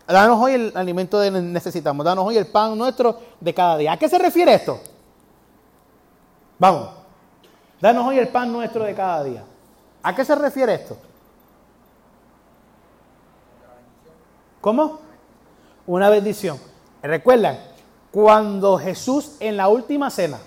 [0.07, 2.05] Danos hoy el alimento que necesitamos.
[2.05, 3.91] Danos hoy el pan nuestro de cada día.
[3.91, 4.79] ¿A qué se refiere esto?
[6.57, 6.89] Vamos.
[7.81, 9.43] Danos hoy el pan nuestro de cada día.
[10.01, 10.97] ¿A qué se refiere esto?
[14.61, 14.99] ¿Cómo?
[15.85, 16.57] Una bendición.
[17.03, 17.59] Recuerdan,
[18.11, 20.39] cuando Jesús en la última cena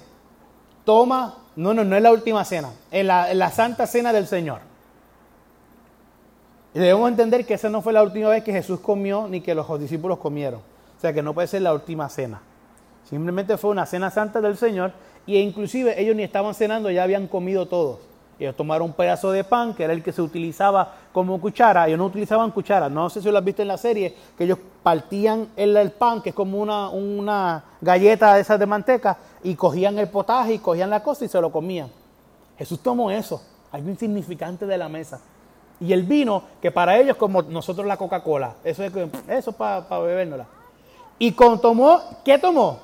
[0.85, 4.27] toma, no, no, no es la última cena, en la, en la santa cena del
[4.27, 4.70] Señor.
[6.73, 9.55] Y debemos entender que esa no fue la última vez que Jesús comió ni que
[9.55, 10.61] los discípulos comieron.
[10.61, 12.41] O sea que no puede ser la última cena.
[13.09, 14.93] Simplemente fue una cena santa del Señor
[15.27, 17.99] y inclusive ellos ni estaban cenando, ya habían comido todos.
[18.39, 21.87] Ellos tomaron un pedazo de pan, que era el que se utilizaba como cuchara.
[21.87, 22.89] Ellos no utilizaban cuchara.
[22.89, 26.23] No sé si lo has visto en la serie, que ellos partían el, el pan,
[26.23, 30.59] que es como una, una galleta de esas de manteca, y cogían el potaje y
[30.59, 31.91] cogían la cosa y se lo comían.
[32.57, 35.21] Jesús tomó eso, algo insignificante de la mesa.
[35.81, 38.93] Y el vino, que para ellos como nosotros la Coca-Cola, eso es
[39.29, 40.47] eso para bebérnosla.
[41.19, 42.79] Y con tomó, ¿qué tomó?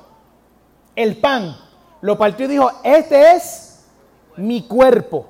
[0.95, 1.55] El pan.
[2.01, 3.85] Lo partió y dijo, este es
[4.35, 5.27] mi cuerpo.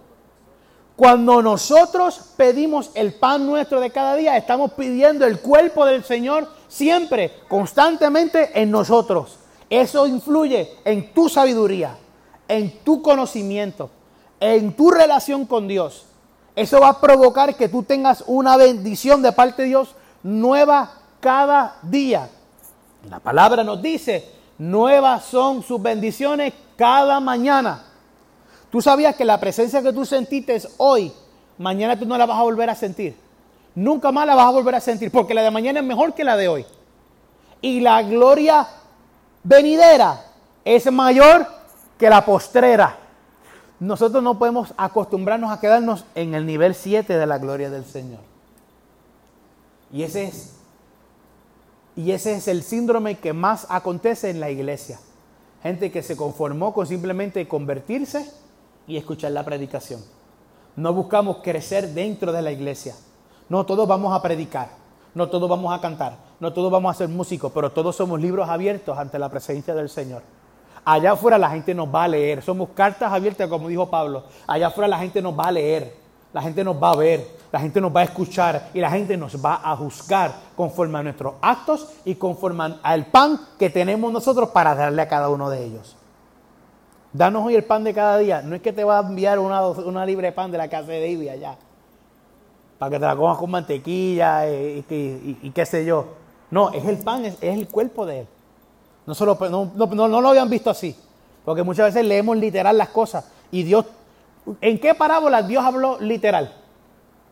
[0.96, 6.50] Cuando nosotros pedimos el pan nuestro de cada día, estamos pidiendo el cuerpo del Señor
[6.68, 9.38] siempre, constantemente en nosotros.
[9.70, 11.98] Eso influye en tu sabiduría,
[12.48, 13.90] en tu conocimiento,
[14.40, 16.06] en tu relación con Dios.
[16.58, 21.76] Eso va a provocar que tú tengas una bendición de parte de Dios nueva cada
[21.84, 22.32] día.
[23.08, 27.84] La palabra nos dice, nuevas son sus bendiciones cada mañana.
[28.72, 31.14] Tú sabías que la presencia que tú sentiste hoy,
[31.60, 33.16] mañana tú no la vas a volver a sentir.
[33.76, 36.24] Nunca más la vas a volver a sentir, porque la de mañana es mejor que
[36.24, 36.66] la de hoy.
[37.62, 38.68] Y la gloria
[39.44, 40.26] venidera
[40.66, 41.46] es mayor
[42.00, 42.98] que la postrera.
[43.80, 48.20] Nosotros no podemos acostumbrarnos a quedarnos en el nivel 7 de la gloria del Señor.
[49.92, 50.58] Y ese es
[51.98, 55.00] y ese es el síndrome que más acontece en la iglesia.
[55.64, 58.32] Gente que se conformó con simplemente convertirse
[58.86, 60.00] y escuchar la predicación.
[60.76, 62.94] No buscamos crecer dentro de la iglesia.
[63.50, 64.70] No todos vamos a predicar,
[65.16, 68.48] no todos vamos a cantar, no todos vamos a ser músicos, pero todos somos libros
[68.48, 70.22] abiertos ante la presencia del Señor.
[70.90, 74.24] Allá afuera la gente nos va a leer, somos cartas abiertas como dijo Pablo.
[74.48, 75.94] Allá afuera la gente nos va a leer,
[76.32, 79.18] la gente nos va a ver, la gente nos va a escuchar y la gente
[79.18, 84.48] nos va a juzgar conforme a nuestros actos y conforme al pan que tenemos nosotros
[84.52, 85.98] para darle a cada uno de ellos.
[87.12, 88.42] Danos hoy el pan de cada día.
[88.42, 90.88] No es que te va a enviar una, una libre de pan de la casa
[90.94, 91.58] de David allá.
[92.80, 94.86] Para que te la comas con mantequilla y,
[95.44, 96.06] y- qué sé yo.
[96.50, 98.28] No, es el pan, es el cuerpo de él.
[99.08, 100.96] No, solo, no, no, no- no lo habían visto así.
[101.44, 103.26] Porque muchas veces leemos literal las cosas.
[103.52, 103.86] Y Dios,
[104.62, 106.54] ¿en qué parábola Dios habló literal?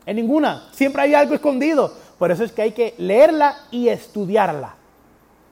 [0.06, 0.64] En ninguna.
[0.72, 1.92] Siempre hay algo escondido.
[2.18, 4.74] Por eso es que hay que leerla y estudiarla.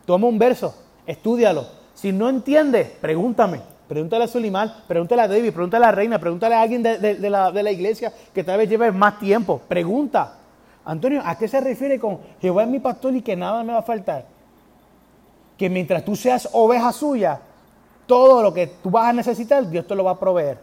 [0.06, 0.74] Toma un verso,
[1.06, 1.66] estúdialo.
[1.94, 3.60] Si no entiendes, pregúntame.
[3.86, 7.14] Pregúntale a Sulimán, pregúntale a David, pregúntale a la reina, pregúntale a alguien de, de-
[7.16, 9.60] de la, de la iglesia que tal vez lleve más tiempo.
[9.68, 10.38] Pregunta.
[10.86, 13.80] Antonio, ¿a qué se refiere con Jehová es mi pastor y que nada me va
[13.80, 14.24] a faltar?
[15.56, 17.40] Que mientras tú seas oveja suya,
[18.06, 20.58] todo lo que tú vas a necesitar, Dios te lo va a proveer.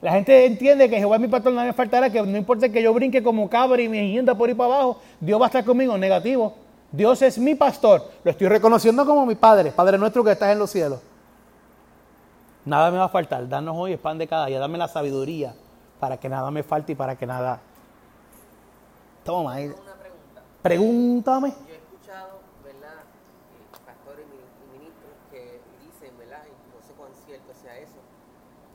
[0.00, 2.80] La gente entiende que Jehová es mi pastor, no me faltará, que no importa que
[2.82, 5.64] yo brinque como cabra y me hienda por ahí para abajo, Dios va a estar
[5.64, 5.98] conmigo.
[5.98, 6.54] Negativo.
[6.92, 8.08] Dios es mi pastor.
[8.24, 11.00] Lo estoy reconociendo como mi Padre, Padre nuestro que estás en los cielos.
[12.64, 13.48] Nada me va a faltar.
[13.48, 14.58] Danos hoy el pan de cada día.
[14.60, 15.54] Dame la sabiduría
[15.98, 17.60] para que nada me falte y para que nada.
[19.24, 19.66] Toma ahí.
[19.68, 20.42] Pregunta.
[20.62, 21.48] Pregúntame.
[21.66, 23.02] Yo he escuchado, ¿verdad?
[23.02, 26.42] eh, pastores y mini- y ministros que dicen, ¿verdad?
[26.46, 28.00] Y no sé cuán cierto sea eso,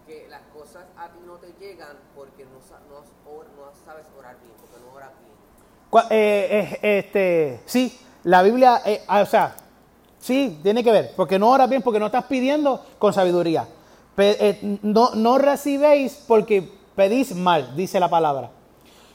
[0.08, 3.70] que las cosas a ti no te llegan porque no, sa- no, has or- no
[3.86, 5.34] sabes orar bien, porque no oras bien.
[5.34, 9.56] Cua- eh, eh, este, sí, la Biblia, eh, ah, o sea,
[10.20, 13.68] sí, tiene que ver, porque no oras bien, porque no estás pidiendo con sabiduría.
[14.18, 18.52] Eh, no, no recibéis porque pedís mal, dice la palabra.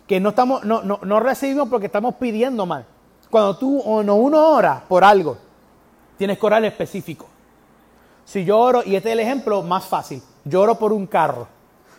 [0.06, 2.84] Que no, estamos, no, no, no recibimos porque estamos pidiendo mal.
[3.30, 5.36] Cuando tú o no uno ora por algo,
[6.16, 7.26] tienes que orar específico.
[8.24, 11.46] Si yo oro, y este es el ejemplo más fácil, yo oro por un carro.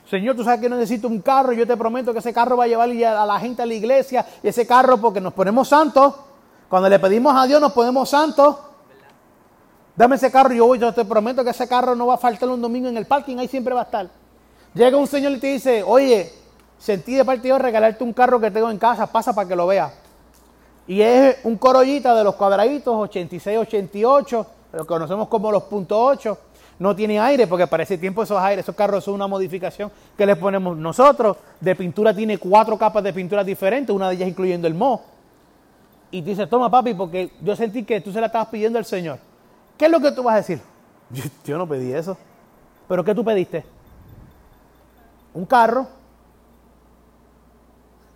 [0.09, 2.67] Señor, tú sabes que necesito un carro, yo te prometo que ese carro va a
[2.67, 6.15] llevar a la gente a la iglesia, y ese carro porque nos ponemos santos,
[6.67, 8.55] cuando le pedimos a Dios nos ponemos santos.
[9.95, 12.49] Dame ese carro, yo voy, yo te prometo que ese carro no va a faltar
[12.49, 14.09] un domingo en el parking, ahí siempre va a estar.
[14.73, 16.31] Llega un señor y te dice, oye,
[16.79, 19.55] sentí de parte de Dios regalarte un carro que tengo en casa, pasa para que
[19.55, 19.91] lo veas.
[20.87, 26.37] Y es un corollita de los cuadraditos 86, 88, lo conocemos como los punto .8.
[26.79, 30.25] No tiene aire porque para ese tiempo esos aires, esos carros son una modificación que
[30.25, 31.35] le ponemos nosotros.
[31.59, 35.03] De pintura tiene cuatro capas de pintura diferentes, una de ellas incluyendo el mo.
[36.09, 39.19] Y dice, toma papi, porque yo sentí que tú se la estabas pidiendo al Señor.
[39.77, 40.61] ¿Qué es lo que tú vas a decir?
[41.11, 42.15] Yo, yo no pedí eso.
[42.87, 43.65] ¿Pero qué tú pediste?
[45.33, 45.87] Un carro.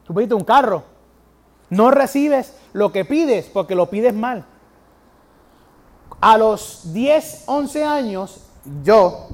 [0.05, 0.83] Tú pediste un carro.
[1.71, 4.45] No recibes lo que pides porque lo pides mal.
[6.21, 8.52] A los 10, 11 años,
[8.83, 9.27] yo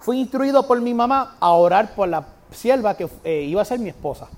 [0.00, 3.78] fui instruido por mi mamá a orar por la sierva que eh, iba a ser
[3.78, 4.28] mi esposa.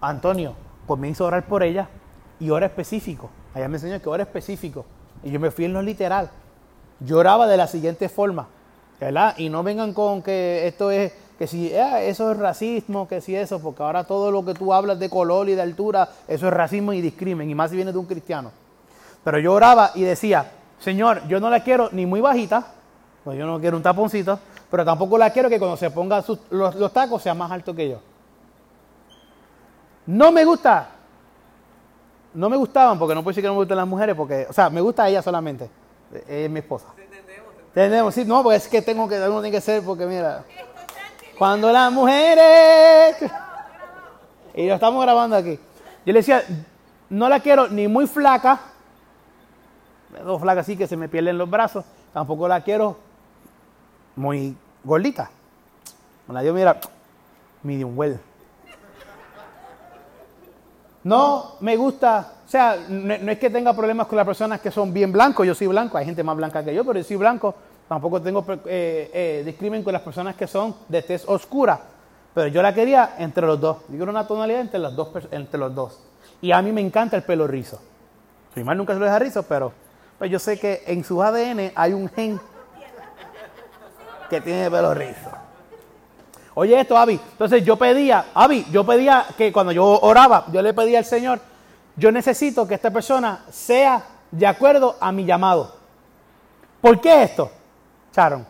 [0.00, 0.54] Antonio,
[0.86, 1.88] pues me hizo orar por ella
[2.40, 3.30] y hora específico.
[3.54, 4.84] Allá me enseñó que hora específico.
[5.22, 6.30] Y yo me fui en lo literal.
[7.00, 8.48] Yo oraba de la siguiente forma,
[9.00, 9.34] ¿verdad?
[9.38, 13.36] Y no vengan con que esto es, que si eh, eso es racismo, que si
[13.36, 16.52] eso, porque ahora todo lo que tú hablas de color y de altura, eso es
[16.52, 18.50] racismo y discrimen, y más si viene de un cristiano.
[19.24, 20.50] Pero yo oraba y decía,
[20.82, 22.66] Señor, yo no la quiero ni muy bajita,
[23.22, 26.92] pues yo no quiero un taponcito, pero tampoco la quiero que cuando se ponga los,
[26.92, 28.00] tacos sea más alto que yo.
[30.06, 30.88] No me gusta.
[32.34, 34.52] No me gustaban, porque no puedo decir que no me gustan las mujeres, porque, o
[34.52, 35.70] sea, me gusta ella solamente.
[36.12, 36.86] Eh, Es mi esposa.
[37.68, 40.44] Entendemos, sí, no, porque es que tengo que, uno tiene que ser, porque mira,
[41.38, 43.16] cuando las mujeres,
[44.54, 45.60] y lo estamos grabando aquí,
[46.04, 46.42] yo le decía,
[47.08, 48.71] no la quiero ni muy flaca,
[50.24, 52.96] dos flacas así que se me pierden los brazos, tampoco la quiero
[54.16, 55.30] muy gordita.
[56.28, 56.78] Me la dio, mira,
[57.62, 58.20] medium well.
[61.04, 64.92] No me gusta, o sea, no, es que tenga problemas con las personas que son
[64.92, 67.54] bien blancos, yo soy blanco, hay gente más blanca que yo, pero yo soy blanco,
[67.88, 71.80] tampoco tengo eh, eh, discrimen con las personas que son de tez oscura,
[72.32, 75.74] pero yo la quería entre los dos, yo una tonalidad entre los dos, entre los
[75.74, 76.00] dos.
[76.40, 77.80] Y a mí me encanta el pelo rizo.
[78.54, 79.72] Mi mamá nunca se lo deja rizo, pero
[80.18, 82.40] pues yo sé que en su ADN hay un gen
[84.30, 85.30] que tiene pelo rizo.
[86.54, 87.14] Oye esto, Avi.
[87.14, 91.40] Entonces yo pedía, Avi, yo pedía que cuando yo oraba, yo le pedía al Señor,
[91.96, 95.74] yo necesito que esta persona sea de acuerdo a mi llamado.
[96.80, 97.50] ¿Por qué esto,
[98.14, 98.46] Sharon?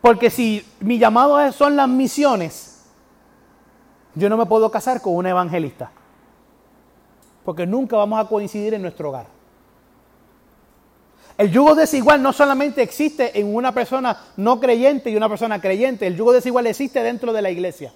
[0.00, 2.84] Porque si mi llamado son las misiones,
[4.14, 5.90] yo no me puedo casar con una evangelista.
[7.44, 9.26] Porque nunca vamos a coincidir en nuestro hogar.
[11.42, 16.06] El yugo desigual no solamente existe en una persona no creyente y una persona creyente,
[16.06, 17.92] el yugo desigual existe dentro de la iglesia.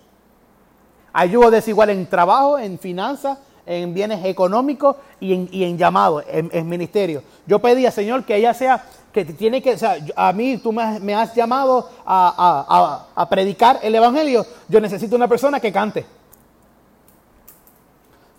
[1.12, 6.68] Hay yugo desigual en trabajo, en finanzas, en bienes económicos y en, y en en,
[6.68, 7.22] ministerio.
[7.46, 11.14] Yo pedía, Señor, que ella sea, que tiene que, o sea, a mí tú me
[11.14, 16.04] has, llamado a, a- predicar el Evangelio, yo necesito una persona que cante.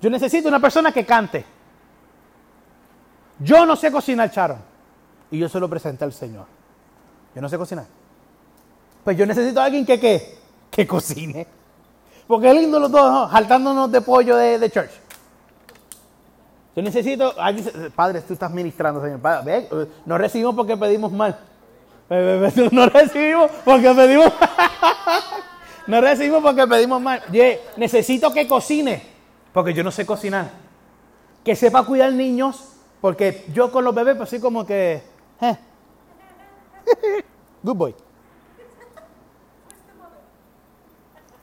[0.02, 1.46] Yo necesito una persona que cante.
[3.40, 4.76] Yo no sé cocinar, Charon.
[5.32, 6.46] Y yo se lo presenté al Señor.
[7.36, 7.86] Yo no sé cocinar.
[9.04, 10.38] Pues yo necesito a alguien que, ¿qué?
[10.72, 11.48] que cocine.
[12.28, 13.28] Porque es lindo los dos, ¿no?
[13.28, 14.92] Jaltándonos de pollo de, de church.
[16.76, 19.20] Yo necesito, alguien padre, tú estás ministrando, Señor.
[19.20, 19.68] Padre,
[20.06, 21.40] no recibimos porque pedimos mal.
[22.72, 24.32] No recibimos porque pedimos
[25.88, 27.24] No recibimos porque pedimos mal.
[27.78, 29.02] Necesito que cocine,
[29.54, 30.52] porque yo no sé cocinar.
[31.44, 35.02] Que sepa cuidar niños, porque yo con los bebés, pues sí como que
[35.42, 35.58] Eh.
[37.64, 37.96] Good boy.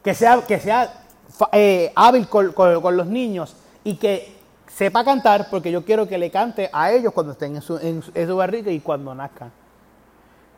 [0.02, 1.04] Que sea, que sea
[1.52, 4.34] eh, hábil con, con los niños y que
[4.74, 8.02] sepa cantar, porque yo quiero que le cante a ellos cuando estén en su, en,
[8.02, 9.52] su barriga y cuando nazcan.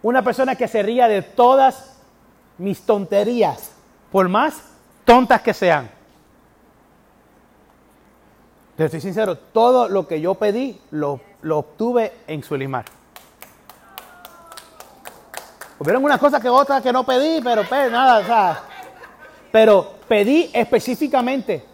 [0.03, 1.97] Una persona que se ría de todas
[2.57, 3.73] mis tonterías,
[4.11, 4.63] por más
[5.05, 5.91] tontas que sean.
[8.77, 12.85] Te estoy sincero, todo lo que yo pedí lo, lo obtuve en Sulimar.
[15.79, 18.63] Hubieron unas cosas que otras que no pedí, pero pues, nada, o sea,
[19.53, 21.65] pero pedí específicamente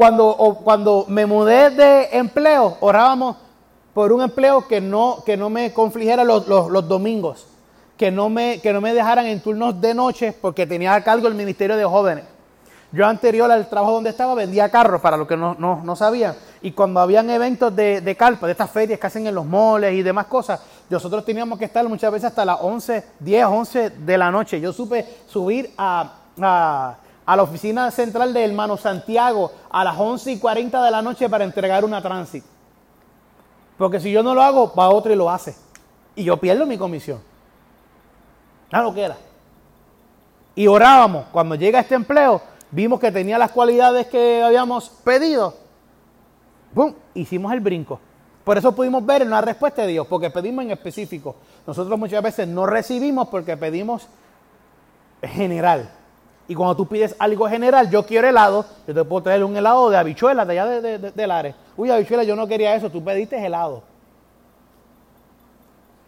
[0.00, 3.36] cuando, cuando me mudé de empleo, orábamos
[3.92, 6.46] por un empleo que no, que no me confligiera los,
[6.88, 7.46] domingos,
[7.98, 11.28] que no, me, que no me dejaran en turnos de noche porque tenía a cargo
[11.28, 12.24] el Ministerio de Jóvenes.
[12.92, 16.34] Yo anterior al trabajo donde estaba vendía carros, para los que no, no, sabían.
[16.62, 19.92] Y cuando habían eventos de, de carpa, de estas ferias que hacen en los moles
[19.92, 20.60] y demás cosas,
[20.90, 24.60] nosotros teníamos que estar muchas veces hasta las 11, 10, 11 de la noche.
[24.60, 26.16] Yo supe subir a
[27.30, 31.28] a la oficina central de hermano Santiago a las 11 y 40 de la noche
[31.28, 32.44] para entregar una tránsito.
[33.78, 35.54] Porque si yo no lo hago, va otro y lo hace.
[36.16, 37.20] Y yo pierdo mi comisión.
[38.72, 39.16] Nada lo que era.
[40.56, 41.26] Y orábamos.
[41.30, 45.54] Cuando llega este empleo, vimos que tenía las cualidades que habíamos pedido.
[46.74, 46.94] ¡Bum!
[47.14, 48.00] Hicimos el brinco.
[48.50, 51.36] Por eso pudimos ver una respuesta de Dios, porque pedimos en específico.
[51.68, 54.08] Nosotros muchas veces no recibimos porque pedimos
[55.22, 55.88] general.
[56.48, 59.88] Y cuando tú pides algo general, yo quiero helado, yo te puedo traer un helado
[59.88, 61.54] de habichuelas de allá de, de.
[61.76, 63.84] Uy, habichuela, yo no quería eso, tú pediste helado.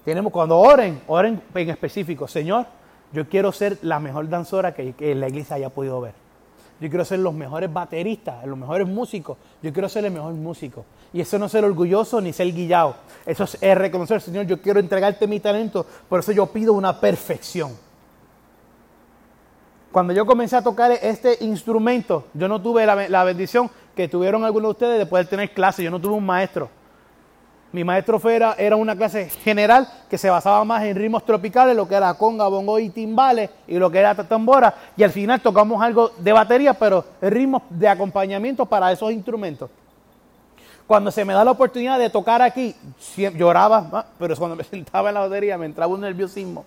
[0.05, 2.67] Tenemos, cuando oren, oren en específico, Señor,
[3.13, 6.15] yo quiero ser la mejor danzora que, que la iglesia haya podido ver.
[6.81, 9.39] Yo quiero ser los mejores bateristas, los mejores músicos.
[9.63, 10.85] Yo quiero ser el mejor músico.
[11.13, 12.97] Y eso no es ser orgulloso ni ser guillado.
[13.27, 15.87] Eso es reconocer, Señor, yo quiero entregarte mi talento.
[16.09, 17.77] Por eso yo pido una perfección.
[19.93, 24.69] Cuando yo comencé a tocar este instrumento, yo no tuve la, bendición que tuvieron algunos
[24.69, 25.85] de ustedes de poder tener clase.
[25.85, 26.71] Yo no tuve un maestro.
[27.73, 31.87] Mi maestro fuera, era una clase general que se basaba más en ritmos tropicales, lo
[31.87, 34.75] que era conga, bongo y timbales, y lo que era tambora.
[34.97, 39.71] Y al final tocamos algo de batería, pero ritmos de acompañamiento para esos instrumentos.
[40.93, 42.77] Cuando se me da la oportunidad de tocar aquí,
[43.17, 46.67] lloraba, pero cuando me sentaba en la batería me entraba un nerviosismo.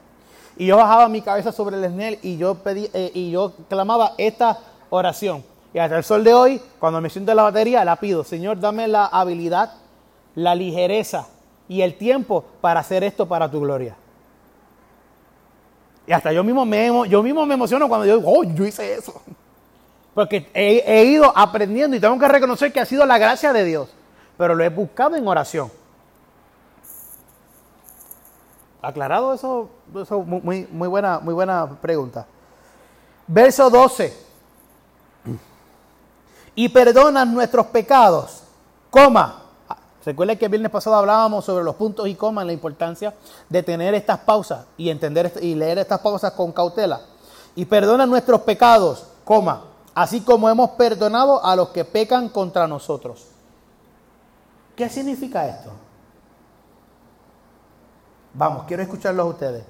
[0.57, 4.13] Y yo bajaba mi cabeza sobre el esnel y yo pedí, eh, y yo clamaba
[4.17, 4.57] esta
[4.89, 5.43] oración.
[5.75, 8.59] Y hasta el sol de hoy, cuando me siento en la batería, la pido, Señor,
[8.59, 9.73] dame la habilidad,
[10.33, 11.27] la ligereza
[11.69, 13.95] y el tiempo para hacer esto para tu gloria.
[16.07, 18.95] Y hasta yo mismo me, yo mismo me emociono cuando yo digo, oh, yo hice
[18.95, 19.21] eso.
[20.15, 23.63] Porque he, he ido aprendiendo y tengo que reconocer que ha sido la gracia de
[23.63, 23.94] Dios.
[24.37, 25.71] Pero lo he buscado en oración.
[28.87, 32.25] aclarado eso, eso muy, muy, buena, muy buena pregunta.
[33.27, 34.25] Verso 12.
[36.55, 38.43] Y perdonan nuestros pecados,
[38.89, 39.41] coma.
[40.05, 43.15] Recuerden que el viernes pasado hablábamos sobre los puntos y comas, la importancia
[43.49, 47.01] de tener estas pausas y entender y leer estas pausas con cautela.
[47.55, 49.63] Y perdonan nuestros pecados, coma,
[49.95, 53.34] así como hemos perdonado a los que pecan contra nosotros.
[54.75, 55.71] ¿Qué significa esto?
[58.33, 59.63] Vamos, quiero escucharlos a ustedes.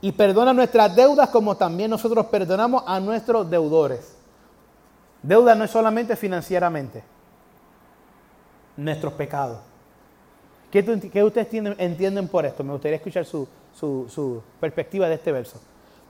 [0.00, 4.16] Y perdona nuestras deudas como también nosotros perdonamos a nuestros deudores.
[5.22, 7.02] Deuda no es solamente financieramente,
[8.76, 9.58] nuestros pecados.
[10.70, 11.48] ¿Qué, ustedes
[11.78, 12.62] entienden por esto?
[12.62, 15.60] Me gustaría escuchar su, su perspectiva de este verso.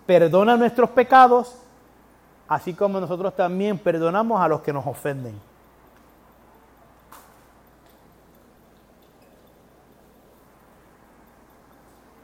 [0.04, 1.56] Perdona nuestros pecados,
[2.48, 5.34] así como nosotros también perdonamos a los que nos ofenden.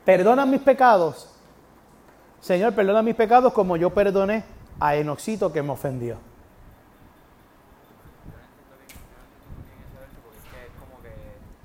[0.05, 1.28] Perdona mis pecados.
[2.40, 4.44] Señor, perdona mis pecados como yo perdoné
[4.80, 6.16] a Enoxito que me ofendió.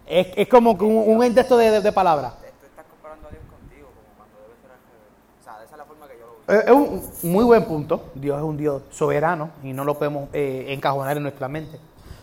[0.06, 2.34] Es, es como un, un intento de, de, palabra.
[2.64, 4.72] estás comparando a Dios contigo, como cuando debe ser
[5.42, 5.76] O sea, esa
[6.62, 6.72] es que
[7.28, 8.12] un muy buen punto.
[8.16, 11.78] Dios es un Dios soberano y no lo podemos eh, encajonar en nuestra mente.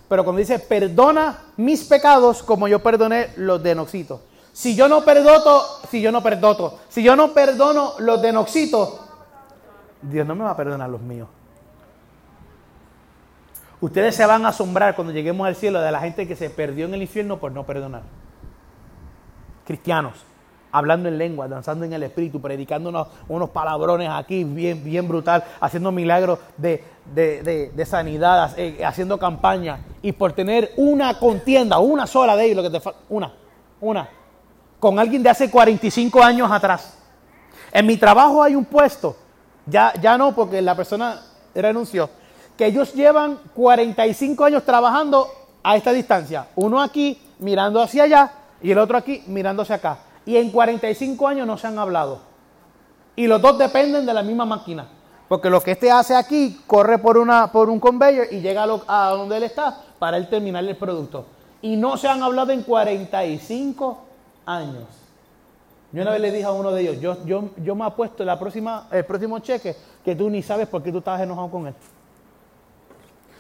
[0.09, 4.23] Pero cuando dice, perdona mis pecados como yo perdoné los de Enoxito.
[4.55, 9.01] Si yo no perdono, si yo no perdono, si yo no perdono los de Noxito,
[10.01, 11.29] Dios no me va a perdonar los míos.
[13.81, 16.87] Ustedes se van a asombrar cuando lleguemos al cielo de la gente que se perdió
[16.87, 18.03] en el infierno por no perdonar.
[19.67, 20.25] Cristianos,
[20.71, 25.91] hablando en lengua, danzando en el espíritu, predicando unos, palabrones aquí bien, bien brutal, haciendo
[25.91, 32.57] milagros de, sanidad, eh, haciendo campaña y por tener una contienda, una sola de ellos,
[32.59, 33.33] lo que te falta, una,
[33.81, 34.09] una,
[34.85, 36.93] con alguien de hace 45 años atrás.
[37.73, 39.17] En mi trabajo hay un puesto,
[39.65, 41.23] ya, ya no porque la persona
[41.55, 42.11] renunció,
[42.55, 45.27] que ellos llevan 45 años trabajando
[45.63, 46.49] a esta distancia.
[46.57, 48.31] Uno aquí mirando hacia allá
[48.61, 50.01] y el otro aquí mirándose acá.
[50.27, 52.21] Y en 45 años no se han hablado.
[53.17, 54.87] Y los dos dependen de la misma máquina.
[55.29, 59.09] Porque lo que este hace aquí corre por, una, por un conveyor y llega a,
[59.13, 61.25] donde él está para él terminar el producto.
[61.63, 64.13] Y no se han hablado en 45
[64.47, 64.85] años.
[65.93, 68.39] Yo una vez le dije a uno de ellos, yo, yo, yo me apuesto la
[68.39, 71.75] próxima, el próximo cheque que tú ni sabes por qué tú estabas enojado con él.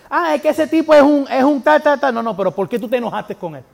[0.09, 2.15] Ah, es que ese tipo es un, es un tal, tal, tal.
[2.15, 3.65] No, no, pero ¿por qué tú te enojaste con él?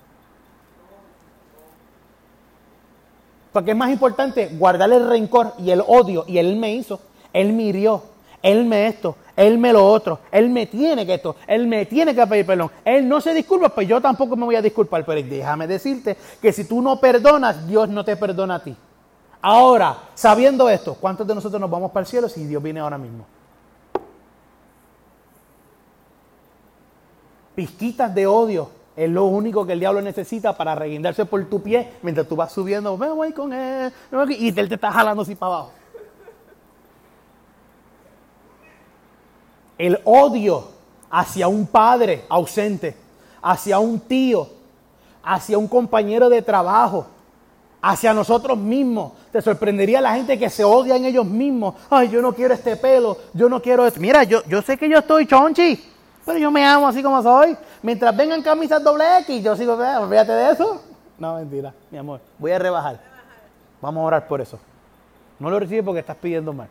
[3.53, 6.25] Porque es más importante guardar el rencor y el odio.
[6.27, 7.01] Y él me hizo,
[7.33, 8.03] él me hirió,
[8.43, 12.15] él me esto, él me lo otro, él me tiene que esto, él me tiene
[12.15, 12.71] que pedir perdón.
[12.85, 15.03] Él no se disculpa, pues yo tampoco me voy a disculpar.
[15.07, 18.77] Pero déjame decirte que si tú no perdonas, Dios no te perdona a ti.
[19.41, 22.99] Ahora, sabiendo esto, ¿cuántos de nosotros nos vamos para el cielo si Dios viene ahora
[22.99, 23.25] mismo?
[27.55, 31.93] Pizquitas de odio es lo único que el diablo necesita para reguindarse por tu pie
[32.03, 33.91] mientras tú vas subiendo, me voy con él,
[34.39, 35.80] y él te está jalando así para abajo.
[39.81, 40.69] El odio
[41.11, 42.95] hacia un padre ausente,
[43.41, 44.47] hacia un tío,
[45.25, 47.07] hacia un compañero de trabajo,
[47.81, 49.13] hacia nosotros mismos.
[49.33, 51.77] Te sorprendería la gente que se odia en ellos mismos.
[51.89, 53.99] Ay, yo no quiero este pelo, yo no quiero esto.
[54.01, 55.83] Mira, yo, yo sé que yo estoy chonchi,
[56.27, 57.57] pero yo me amo así como soy.
[57.81, 60.83] Mientras vengan camisas doble X, yo sigo, olvídate de eso.
[61.17, 62.21] No, mentira, mi amor.
[62.39, 63.01] Voy a rebajar.
[63.81, 64.59] Vamos a orar por eso.
[65.39, 66.69] No lo recibes porque estás pidiendo mal.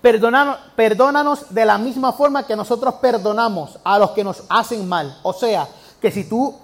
[0.00, 5.18] Perdónanos, perdónanos de la misma forma que nosotros perdonamos a los que nos hacen mal.
[5.22, 5.66] O sea,
[6.00, 6.54] que si tú,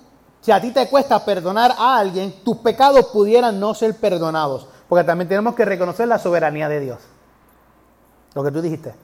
[0.40, 4.68] si a ti te cuesta perdonar a alguien, tus pecados pudieran no ser perdonados.
[4.88, 6.98] Porque también tenemos que reconocer la soberanía de Dios.
[8.34, 8.94] Lo que tú dijiste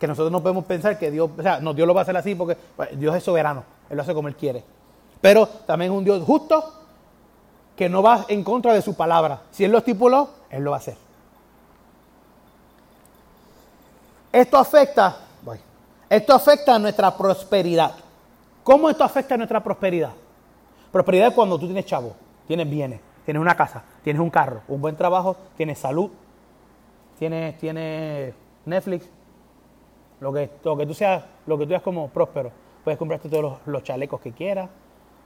[0.00, 2.16] que nosotros no podemos pensar que Dios, o sea, no, Dios lo va a hacer
[2.16, 4.64] así porque pues, Dios es soberano, Él lo hace como Él quiere.
[5.20, 6.72] Pero también es un Dios justo
[7.76, 9.42] que no va en contra de su palabra.
[9.50, 10.96] Si Él lo estipuló, Él lo va a hacer.
[14.32, 15.16] Esto afecta,
[16.08, 17.92] esto afecta a nuestra prosperidad.
[18.62, 20.12] ¿Cómo esto afecta a nuestra prosperidad?
[20.92, 22.14] Prosperidad es cuando tú tienes chavo,
[22.46, 26.10] tienes bienes, tienes una casa, tienes un carro, un buen trabajo, tienes salud,
[27.18, 28.34] tienes, tienes
[28.66, 29.08] Netflix,
[30.20, 32.52] lo que, lo que tú seas, lo que tú seas como próspero.
[32.84, 34.68] Puedes comprarte todos los, chalecos que quieras,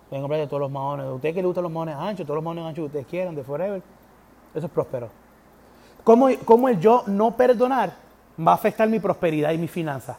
[0.09, 1.07] puedes comprarte todos los maones.
[1.07, 3.35] A ustedes que les gustan los maones anchos, todos los maones anchos que ustedes quieran,
[3.35, 3.83] de forever.
[4.55, 5.09] Eso es próspero.
[6.05, 8.04] ¿Cómo, ¿Cómo, el yo no perdonar
[8.39, 10.19] va a afectar mi prosperidad y mi finanza?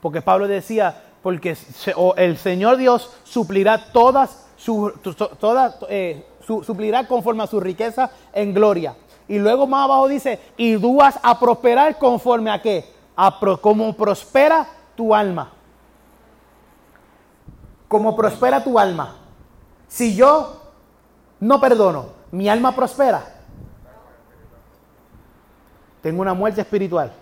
[0.00, 1.56] Porque Pablo decía, porque
[2.16, 4.92] el Señor Dios suplirá todas su,
[5.38, 8.94] todas, eh, suplirá conforme a su riqueza en gloria.
[9.26, 13.00] Y luego más abajo dice, y tú vas a prosperar conforme a qué?
[13.60, 14.66] como prospera
[14.96, 15.50] tu alma.
[17.86, 19.16] Como prospera tu alma.
[19.88, 20.60] Si yo
[21.38, 23.39] no perdono, mi alma prospera.
[26.02, 27.12] Tengo una muerte espiritual.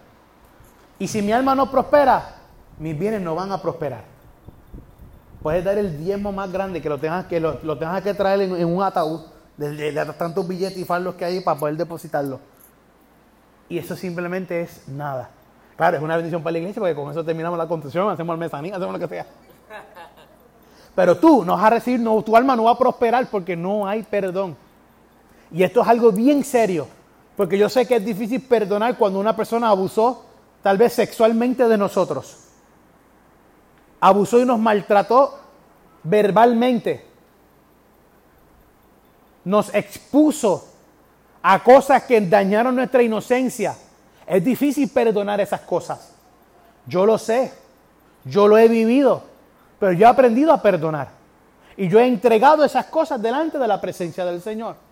[0.98, 2.36] Y si mi alma no prospera,
[2.78, 4.04] mis bienes no van a prosperar.
[5.42, 8.64] Puedes dar el diezmo más grande que lo tengas que, lo, tengas que traer en,
[8.64, 9.22] un ataúd
[9.56, 12.40] de, tantos billetes y farlos que hay para poder depositarlo.
[13.68, 15.30] Y eso simplemente es nada.
[15.76, 18.40] Claro, es una bendición para la iglesia porque con eso terminamos la construcción, hacemos el
[18.40, 19.26] mezanín, hacemos lo que sea.
[20.96, 23.86] Pero tú no vas a recibir, no, tu alma no va a prosperar porque no
[23.86, 24.56] hay perdón.
[25.52, 26.88] Y esto es algo bien serio,
[27.38, 30.24] porque yo sé que es difícil perdonar cuando una persona abusó
[30.60, 32.36] tal vez sexualmente de nosotros.
[34.00, 35.38] Abusó y nos maltrató
[36.02, 37.06] verbalmente.
[39.44, 40.66] Nos expuso
[41.40, 43.76] a cosas que dañaron nuestra inocencia
[44.26, 46.12] es difícil perdonar esas cosas.
[46.86, 47.52] Yo lo sé,
[48.24, 49.22] yo lo he vivido,
[49.78, 51.10] pero yo he aprendido a perdonar.
[51.76, 54.87] Y yo he entregado esas cosas delante de la presencia del Señor.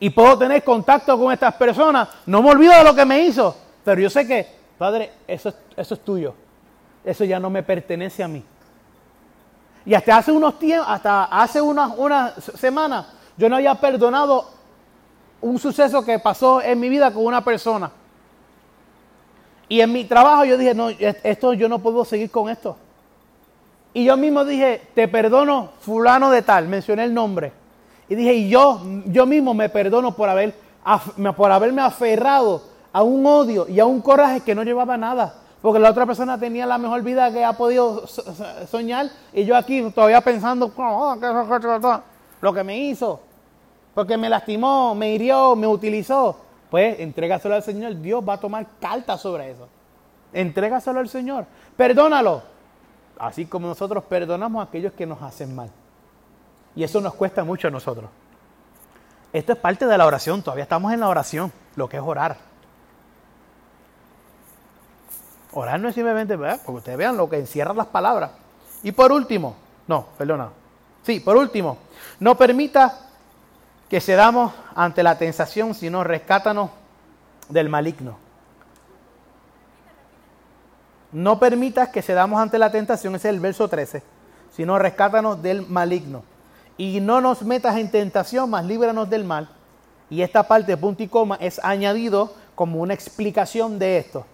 [0.00, 2.08] Y puedo tener contacto con estas personas.
[2.26, 4.46] No me olvido de lo que me hizo, pero yo sé que,
[4.78, 6.34] Padre, eso, eso es tuyo.
[7.04, 8.42] Eso ya no me pertenece a mí.
[9.84, 14.50] Y hasta hace unos tiempos, hasta hace unas una semanas, yo no había perdonado
[15.40, 17.90] un suceso que pasó en mi vida con una persona.
[19.68, 22.76] Y en mi trabajo yo dije, no, esto yo no puedo seguir con esto.
[23.92, 27.52] Y yo mismo dije, te perdono fulano de tal, mencioné el nombre.
[28.10, 30.52] Y dije, y yo, yo mismo me perdono por, haber,
[31.36, 32.60] por haberme aferrado
[32.92, 35.36] a un odio y a un coraje que no llevaba nada.
[35.62, 38.04] Porque la otra persona tenía la mejor vida que ha podido
[38.68, 40.72] soñar y yo aquí todavía pensando
[42.40, 43.20] lo que me hizo,
[43.94, 46.36] porque me lastimó, me hirió, me utilizó.
[46.68, 49.68] Pues entrégaselo al Señor, Dios va a tomar carta sobre eso.
[50.32, 51.46] Entrégaselo al Señor,
[51.76, 52.42] perdónalo,
[53.18, 55.70] así como nosotros perdonamos a aquellos que nos hacen mal.
[56.74, 58.10] Y eso nos cuesta mucho a nosotros.
[59.32, 62.36] Esto es parte de la oración, todavía estamos en la oración, lo que es orar.
[65.52, 68.30] Orar no es simplemente, porque ustedes vean lo que encierran las palabras.
[68.82, 69.56] Y por último,
[69.86, 70.50] no, perdona.
[71.02, 71.78] Sí, por último,
[72.18, 72.98] no permita
[73.88, 76.70] que cedamos ante la tentación, sino rescátanos
[77.48, 78.16] del maligno.
[81.12, 84.02] No permitas que cedamos ante la tentación, ese es el verso 13,
[84.54, 86.22] sino rescátanos del maligno
[86.80, 89.50] y no nos metas en tentación, mas líbranos del mal.
[90.08, 94.24] Y esta parte, punto y coma, es añadido como una explicación de esto.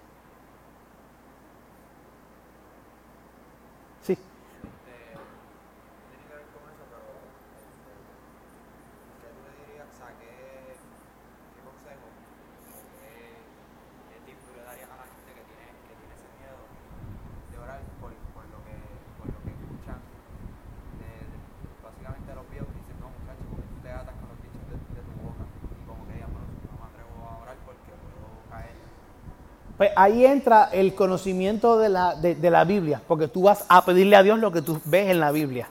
[29.77, 34.17] Pues ahí entra el conocimiento de la, de, la, Biblia, porque tú vas a pedirle
[34.17, 35.69] a Dios lo que tú ves en la Biblia,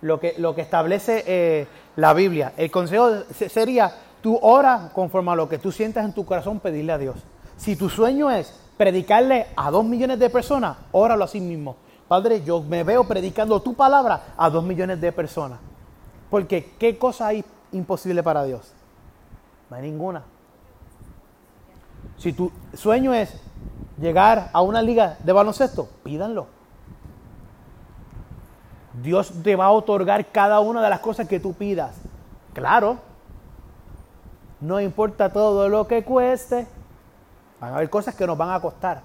[0.00, 2.52] lo que, lo que establece eh, la Biblia.
[2.56, 3.92] El consejo sería,
[4.22, 7.16] tú ora conforme a lo que tú sientas en tu corazón, pedirle a Dios.
[7.56, 11.76] Si tu sueño es predicarle a dos millones de personas, óralo a sí mismo.
[12.06, 15.58] Padre, yo me veo predicando tu palabra a dos millones de personas.
[16.30, 18.72] Porque ¿qué cosa hay imposible para Dios?
[19.68, 20.22] No hay ninguna.
[22.20, 23.32] Si tu sueño es
[23.98, 26.48] llegar a una liga de baloncesto, pídanlo.
[29.02, 31.96] Dios te va a otorgar cada una de las cosas que tú pidas.
[32.52, 32.98] Claro.
[34.60, 36.66] No importa todo lo que cueste.
[37.58, 39.00] Van a haber cosas que nos van a costar.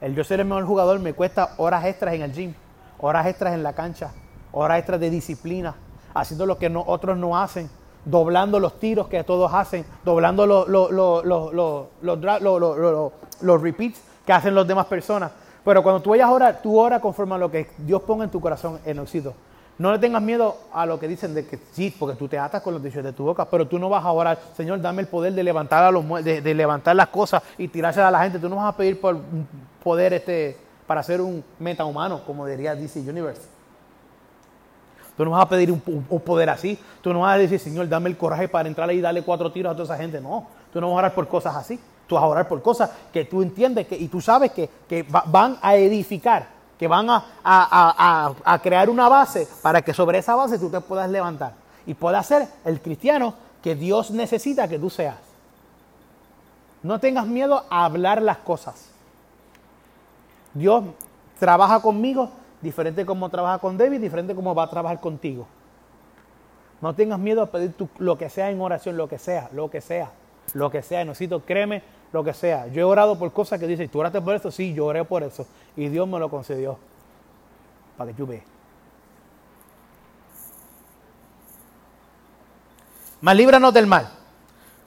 [0.00, 2.54] El yo ser el mejor jugador me cuesta horas extras en el gym,
[3.00, 4.12] horas extras en la cancha,
[4.52, 5.74] horas extras de disciplina,
[6.14, 7.68] haciendo lo que otros no hacen
[8.04, 15.32] doblando los tiros que todos hacen, doblando los, los, repeats que hacen las demás personas.
[15.64, 18.30] Pero cuando tú vayas a orar, tú oras conforme a lo que Dios ponga en
[18.30, 19.34] tu corazón en oxígeno.
[19.78, 22.62] No le tengas miedo a lo que dicen de que sí, porque tú te atas
[22.62, 25.08] con los dichos de tu boca, pero tú no vas a orar, Señor, dame el
[25.08, 28.38] poder de levantar, a los, de levantar las cosas y tirárselas a la gente.
[28.38, 29.16] Tú no vas a pedir por
[29.82, 33.42] poder este, para ser un meta humano, como diría DC Universe.
[35.22, 36.76] Tú no vas a pedir un, poder así.
[37.00, 39.52] Tú no vas a decir, Señor, dame el coraje para entrar ahí y darle cuatro
[39.52, 40.20] tiros a toda esa gente.
[40.20, 41.78] No, tú no vas a orar por cosas así.
[42.08, 44.68] Tú vas a orar por cosas que tú entiendes que, y tú sabes que,
[45.26, 50.58] van a edificar, que van a, a, crear una base para que sobre esa base
[50.58, 51.52] tú te puedas levantar
[51.86, 55.18] y puedas ser el cristiano que Dios necesita que tú seas.
[56.82, 58.86] No tengas miedo a hablar las cosas.
[60.52, 60.82] Dios
[61.38, 62.28] trabaja conmigo
[62.62, 65.46] diferente como trabaja con David, diferente como va a trabajar contigo.
[66.80, 69.80] No tengas miedo a pedir lo que sea en oración, lo que sea, lo que
[69.80, 70.10] sea,
[70.54, 71.04] lo que sea.
[71.04, 71.82] Necesito, créeme,
[72.12, 72.66] lo que sea.
[72.68, 74.50] Yo he orado por cosas que dicen, ¿tú oraste por eso?
[74.50, 75.46] Sí, yo oré por eso.
[75.76, 76.78] Y Dios me lo concedió.
[77.96, 78.44] Para que tú veas.
[83.20, 84.08] Mas líbranos del mal.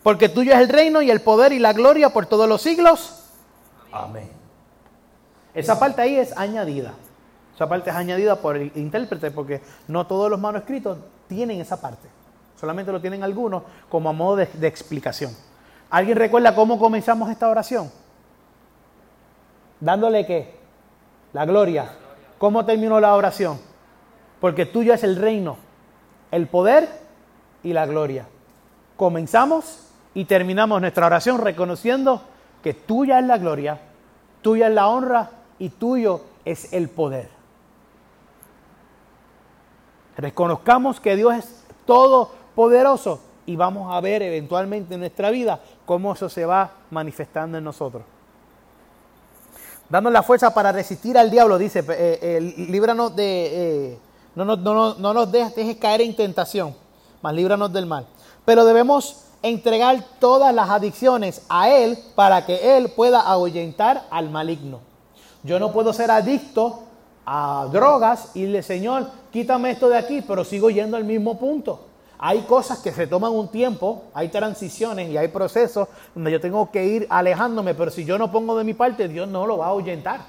[0.04, 3.32] Porque tuyo es el reino y el poder y la gloria por todos los siglos.
[3.92, 4.30] Amén.
[5.54, 6.94] Esa parte ahí es añadida.
[7.56, 10.98] Esa parte es añadida por el intérprete porque no todos los manuscritos
[11.30, 12.10] tienen esa parte.
[12.60, 15.32] Solamente lo tienen algunos como a modo de, explicación.
[15.90, 17.90] ¿Alguien recuerda cómo comenzamos esta oración?
[19.80, 20.56] Dándole qué?
[21.32, 21.92] La gloria.
[22.38, 23.58] ¿Cómo terminó la oración?
[24.42, 25.56] Porque tuyo es el reino,
[26.32, 26.90] el poder
[27.64, 28.28] y la gloria.
[28.98, 32.22] Comenzamos y terminamos nuestra oración reconociendo
[32.62, 33.80] que tuya es la gloria,
[34.42, 37.35] tuya es la honra y tuyo es el poder.
[40.18, 46.30] Reconozcamos que Dios es todopoderoso y vamos a ver eventualmente en nuestra vida cómo eso
[46.30, 48.04] se va manifestando en nosotros.
[49.88, 54.00] Dando la fuerza para resistir al diablo, dice, eh, eh, líbranos de, eh,
[54.36, 54.46] no,
[54.96, 56.76] nos dejes, caer en tentación,
[57.22, 58.08] mas líbranos del mal.
[58.46, 64.80] Pero debemos entregar todas las adicciones a Él para que Él pueda ahuyentar al maligno.
[65.44, 66.82] Yo no puedo ser adicto
[67.26, 71.88] a drogas y le Señor, quítame esto de aquí, pero sigo yendo al mismo punto.
[72.18, 76.72] Hay cosas que se toman un tiempo, hay transiciones y hay procesos donde yo tengo
[76.72, 79.68] que ir alejándome, pero si yo no pongo de mi parte, Dios no lo va
[79.68, 80.22] a ahuyentar.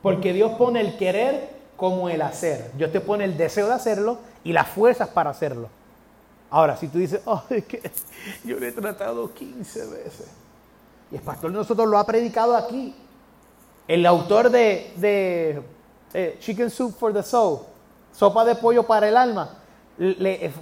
[0.00, 2.70] Porque Dios pone el querer como el hacer.
[2.76, 5.68] Dios te pone el deseo de hacerlo y las fuerzas para hacerlo.
[6.50, 7.42] Ahora, si tú dices, oh,
[8.44, 10.26] yo lo he tratado 15 veces.
[11.10, 12.94] Y el pastor nosotros lo ha predicado aquí.
[13.86, 15.62] El autor de,
[16.14, 17.60] eh, Chicken Soup for the Soul,
[18.12, 19.58] Sopa de Pollo para el Alma,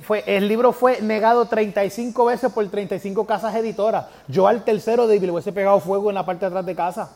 [0.02, 4.06] fue, el libro fue negado 35 veces por 35 casas editoras.
[4.28, 7.12] Yo al tercero de le hubiese pegado fuego en la parte de atrás de casa.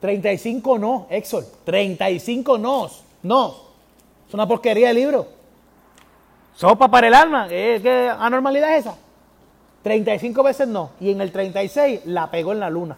[0.00, 1.44] 35 no, Exor.
[1.64, 2.88] 35 no.
[3.22, 3.54] No.
[4.28, 5.26] Es una porquería de libro.
[6.54, 7.48] Sopa para el alma.
[7.48, 8.96] ¿Qué, anormalidad es esa?
[9.82, 10.90] 35 veces no.
[11.00, 12.96] Y en el 36 la pegó en la luna.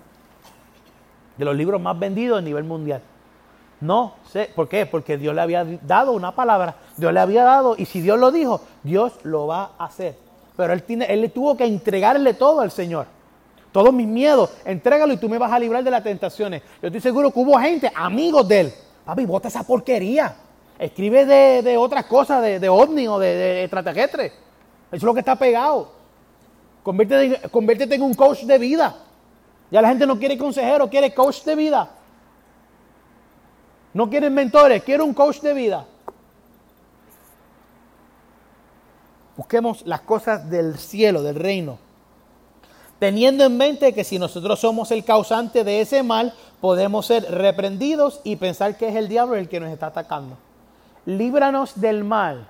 [1.36, 3.02] De los libros más vendidos a nivel mundial.
[3.80, 4.50] No sé.
[4.54, 4.86] ¿Por qué?
[4.86, 6.76] Porque Dios le había dado una palabra.
[6.96, 7.74] Dios le había dado.
[7.76, 10.16] Y si Dios lo dijo, Dios lo va a hacer.
[10.56, 13.06] Pero él, tiene, él tuvo que entregarle todo al Señor.
[13.72, 16.62] Todos mis miedos, entrégalo y tú me vas a librar de las tentaciones.
[16.80, 18.74] Yo estoy seguro que hubo gente, amigos de él.
[19.04, 20.36] Papi, bota esa porquería.
[20.78, 23.64] Escribe de, otras cosas, de, de ovni o de, de.
[23.64, 24.32] Eso
[24.92, 25.90] es lo que está pegado.
[26.84, 28.94] Conviértete, conviértete en un coach de vida.
[29.74, 31.90] Ya la gente no quiere consejero, quiere coach de vida.
[33.92, 35.84] No quieren mentores, quiere un coach de vida.
[39.36, 41.78] Busquemos las cosas del cielo, del reino.
[43.00, 48.20] Teniendo en mente que si nosotros somos el causante de ese mal, podemos ser reprendidos
[48.22, 50.38] y pensar que es el diablo el que nos está atacando
[51.06, 52.46] líbranos del mal.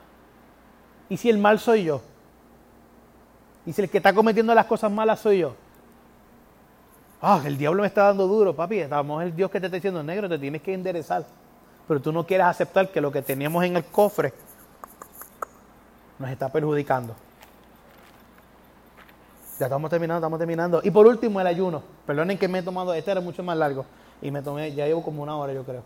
[1.09, 2.01] ¿Y si el mal soy yo?
[3.67, 5.55] ¿Y si el que está cometiendo las cosas malas soy yo?
[7.27, 8.81] Ah, el diablo me está dando duro, papi.
[8.81, 11.25] Estamos el Dios que te está diciendo negro, te tienes que enderezar.
[11.89, 14.35] Pero tú no quieres aceptar que lo que teníamos en el cofre
[16.19, 17.15] nos está perjudicando.
[19.59, 20.83] Ya estamos terminando, estamos terminando.
[20.85, 21.83] Y por último, el ayuno.
[22.07, 23.87] Perdonen que me he tomado, este era mucho más largo.
[24.21, 25.83] Y me tomé, ya llevo como una hora, yo creo.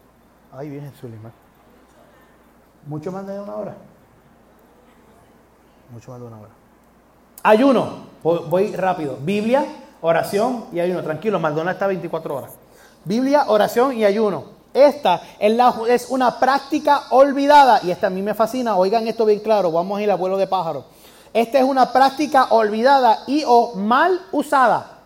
[0.53, 1.33] Ay, bien, Suleiman.
[2.85, 3.77] Mucho más de una hora.
[5.93, 6.51] Mucho más de una hora.
[7.45, 8.09] Ayuno.
[8.25, 9.19] Voy rápido.
[9.21, 9.65] Biblia,
[10.01, 11.03] oración y ayuno.
[11.03, 12.53] Tranquilo, Maldonado está 24 horas.
[13.05, 14.59] Biblia, oración y ayuno.
[14.75, 18.77] Esta es una práctica olvidada y esta a mí me fascina.
[18.77, 19.73] Oigan esto bien claro.
[19.73, 20.85] Vamos a ir al vuelo de pájaro.
[21.33, 24.99] Esta es una práctica olvidada y o mal usada.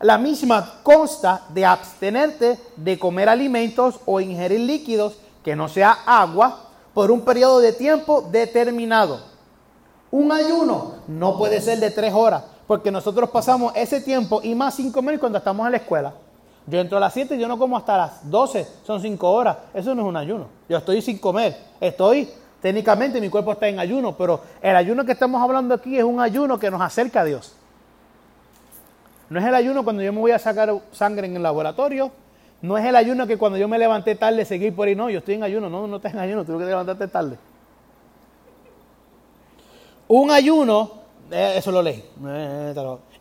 [0.00, 6.68] La misma consta de abstenerte de comer alimentos o ingerir líquidos que no sea agua,
[6.94, 9.20] por un periodo de tiempo determinado.
[10.10, 14.76] Un ayuno no puede ser de tres horas, porque nosotros pasamos ese tiempo y más
[14.76, 16.12] sin comer cuando estamos en la escuela.
[16.66, 19.56] Yo entro a las 7 yo no como hasta las 12, son cinco horas.
[19.72, 20.46] Eso no es un ayuno.
[20.68, 21.56] Yo estoy sin comer.
[21.80, 22.28] Estoy,
[22.60, 26.20] técnicamente mi cuerpo está en ayuno, pero el ayuno que estamos hablando aquí es un
[26.20, 27.54] ayuno que nos acerca a Dios.
[29.30, 32.12] No es el ayuno cuando yo me voy a sacar sangre en el laboratorio,
[32.60, 34.94] no es el ayuno que cuando yo me levanté tarde seguí por ahí.
[34.94, 35.70] No, yo estoy en ayuno.
[35.70, 36.44] No, no estás en ayuno.
[36.44, 37.38] Tú que levantarte tarde.
[40.08, 40.90] Un ayuno,
[41.30, 42.02] eso lo leí.
[42.26, 42.74] Eh,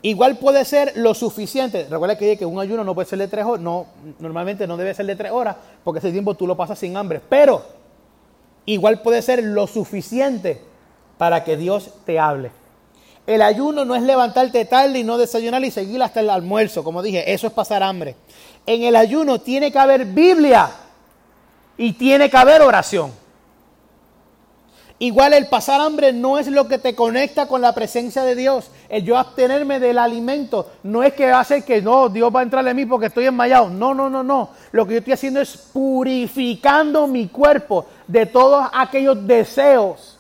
[0.04, 1.88] igual puede ser lo suficiente.
[1.90, 3.62] Recuerda que que un ayuno no puede ser de tres horas.
[3.62, 3.88] No,
[4.20, 7.22] normalmente no debe ser de tres horas porque ese tiempo tú lo pasas sin hambre.
[7.28, 7.64] Pero
[8.66, 10.62] igual puede ser lo suficiente
[11.18, 12.52] para que Dios te hable.
[13.26, 16.84] El ayuno no es levantarte tarde y no desayunar y seguir hasta el almuerzo.
[16.84, 18.16] Como dije, eso es pasar hambre
[18.68, 20.70] en el ayuno tiene que haber Biblia
[21.78, 23.12] y tiene que haber oración.
[25.00, 28.72] Igual el pasar hambre no es lo que te conecta con la presencia de Dios.
[28.90, 32.68] El yo abstenerme del alimento no es que hace que no, Dios va a entrar
[32.68, 33.70] en mí porque estoy enmayado.
[33.70, 34.50] No, no, no, no.
[34.72, 40.17] Lo que yo estoy haciendo es purificando mi cuerpo de todos aquellos deseos,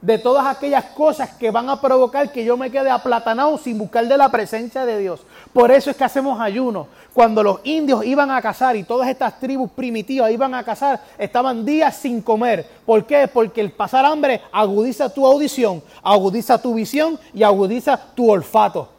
[0.00, 4.06] de todas aquellas cosas que van a provocar que yo me quede aplatanado sin buscar
[4.06, 5.20] de la presencia de Dios.
[5.52, 6.86] Por eso es que hacemos ayuno.
[7.14, 11.64] Cuando los indios iban a cazar y todas estas tribus primitivas iban a cazar, estaban
[11.64, 12.68] días sin comer.
[12.84, 13.26] ¿Por qué?
[13.26, 18.90] Porque el pasar hambre agudiza tu audición, agudiza tu visión y agudiza tu olfato.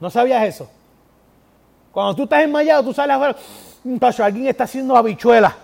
[0.00, 0.68] ¿No sabías eso?
[1.92, 3.36] Cuando tú estás enmayado, tú sales afuera,
[4.00, 5.56] tacho, alguien está haciendo habichuela.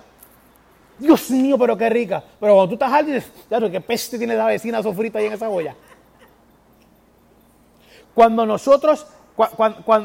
[1.01, 2.23] Dios mío, pero qué rica.
[2.39, 3.33] Pero cuando tú estás alguien, dices,
[3.73, 5.75] qué peste tiene la vecina sofrita ahí en esa olla.
[8.15, 9.07] Cuando nosotros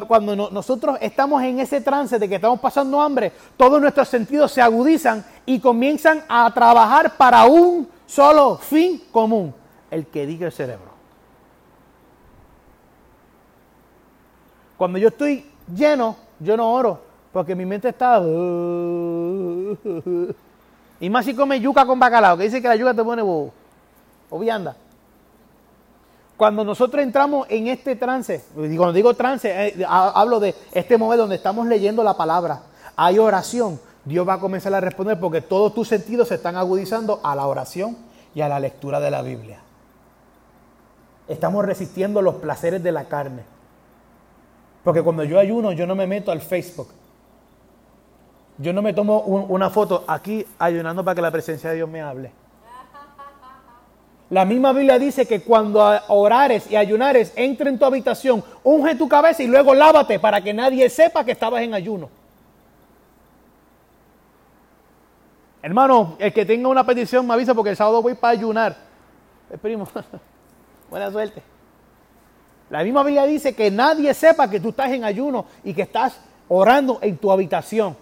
[0.07, 4.61] cuando, nosotros estamos en ese trance de que estamos pasando hambre, todos nuestros sentidos se
[4.61, 9.53] agudizan y comienzan a trabajar para un solo fin común,
[9.91, 10.95] el que diga el cerebro.
[14.77, 17.01] Cuando yo estoy lleno, yo no oro,
[17.33, 18.21] porque mi mente está...
[20.99, 23.51] Y más si come yuca con bacalao, que dice que la yuca te pone bobo.
[24.29, 24.75] O vianda.
[26.37, 30.97] Cuando nosotros entramos en este trance, y cuando digo trance, eh, ha- hablo de este
[30.97, 32.63] momento donde estamos leyendo la palabra,
[32.95, 37.19] hay oración, Dios va a comenzar a responder porque todos tus sentidos se están agudizando
[37.23, 37.97] a la oración
[38.33, 39.59] y a la lectura de la Biblia.
[41.27, 43.43] Estamos resistiendo los placeres de la carne.
[44.83, 46.89] Porque cuando yo ayuno, yo no me meto al Facebook.
[48.57, 51.89] Yo no me tomo un- una foto aquí ayunando para que la presencia de Dios
[51.89, 52.31] me hable.
[54.29, 59.07] La misma Biblia dice que cuando orares y ayunares, entra en tu habitación, unge tu
[59.07, 62.09] cabeza y luego lávate para que nadie sepa que estabas en ayuno.
[65.61, 68.75] Hermano, el que tenga una petición me avisa porque el sábado voy para ayunar.
[69.49, 69.87] Eh, primo,
[70.89, 71.41] buena suerte.
[72.69, 76.19] La misma Biblia dice que nadie sepa que tú estás en ayuno y que estás
[76.47, 77.95] orando en tu habitación.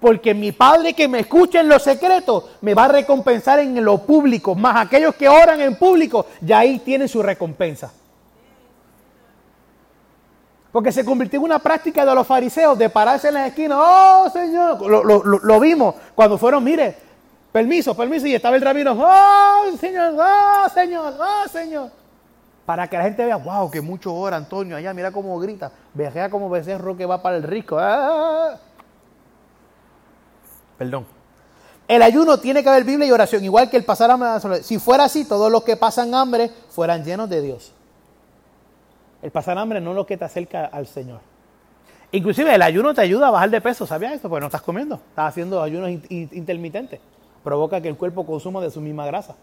[0.00, 3.98] Porque mi Padre que me escucha en lo secreto me va a recompensar en lo
[3.98, 4.54] público.
[4.54, 7.90] Más aquellos que oran en público, ya ahí tienen su recompensa.
[10.70, 13.76] Porque se convirtió en una práctica de los fariseos de pararse en la esquina.
[13.78, 14.78] Oh, Señor.
[14.86, 16.94] Lo, lo- lo- vimos cuando fueron, mire,
[17.50, 18.26] permiso, permiso.
[18.26, 18.94] Y estaba el rabino.
[18.98, 21.90] Oh, Señor, oh, Señor, oh, Señor.
[22.66, 25.72] Para que la gente vea, wow, que mucho ora Antonio allá, mira cómo grita.
[25.94, 27.78] Vea como becerro que va para el rico.
[27.80, 28.58] Ah.
[30.78, 31.06] Perdón.
[31.88, 34.62] El ayuno tiene que haber Biblia y oración, igual que el pasar hambre.
[34.62, 37.72] Si fuera así, todos los que pasan hambre fueran llenos de Dios.
[39.22, 41.20] El pasar hambre no es lo que te acerca al Señor.
[42.12, 44.28] Inclusive el ayuno te ayuda a bajar de peso, ¿sabías esto?
[44.28, 47.00] Porque no estás comiendo, estás haciendo ayunos in- in- intermitentes.
[47.42, 49.34] Provoca que el cuerpo consuma de su misma grasa.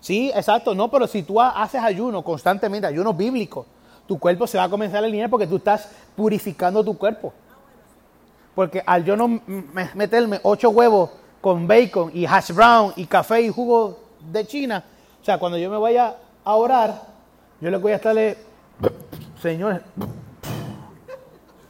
[0.00, 3.66] Sí, exacto, no, pero si tú ha- haces ayuno constantemente, ayuno bíblico,
[4.06, 7.32] tu cuerpo se va a comenzar a alinear porque tú estás purificando tu cuerpo.
[8.58, 9.40] Porque al yo no
[9.94, 14.00] meterme ocho huevos con bacon y hash brown y café y jugo
[14.32, 14.84] de China,
[15.22, 17.02] o sea, cuando yo me vaya a orar,
[17.60, 18.36] yo le voy a estarle,
[19.40, 19.80] Señor,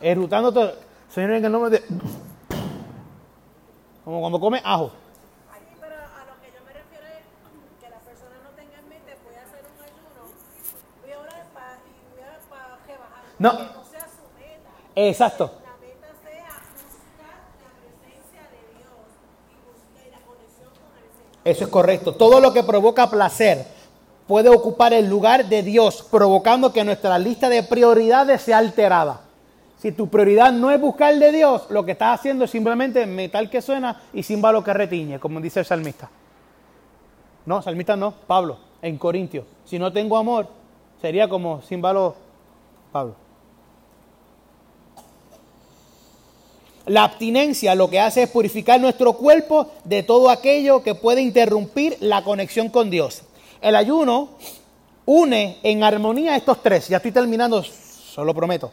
[0.00, 0.76] erutando todo,
[1.10, 1.82] Señor, en el nombre de,
[4.02, 4.90] como cuando come ajo.
[5.52, 5.58] Sí,
[15.38, 15.57] pero
[21.48, 22.12] Eso es correcto.
[22.12, 23.64] Todo lo que provoca placer
[24.26, 29.22] puede ocupar el lugar de Dios, provocando que nuestra lista de prioridades sea alterada.
[29.78, 33.48] Si tu prioridad no es buscar de Dios, lo que estás haciendo es simplemente metal
[33.48, 36.10] que suena y címbalo que retiñe, como dice el salmista.
[37.46, 39.46] No, salmista no, Pablo, en Corintios.
[39.64, 40.48] Si no tengo amor,
[41.00, 42.14] sería como címbalo
[42.92, 43.14] Pablo.
[46.88, 51.98] La abstinencia lo que hace es purificar nuestro cuerpo de todo aquello que puede interrumpir
[52.00, 53.22] la conexión con Dios.
[53.60, 54.30] El ayuno
[55.04, 56.88] une en armonía estos tres.
[56.88, 58.72] Ya estoy terminando, solo prometo.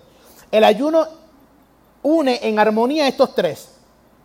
[0.50, 1.06] El ayuno
[2.04, 3.70] une en armonía estos tres.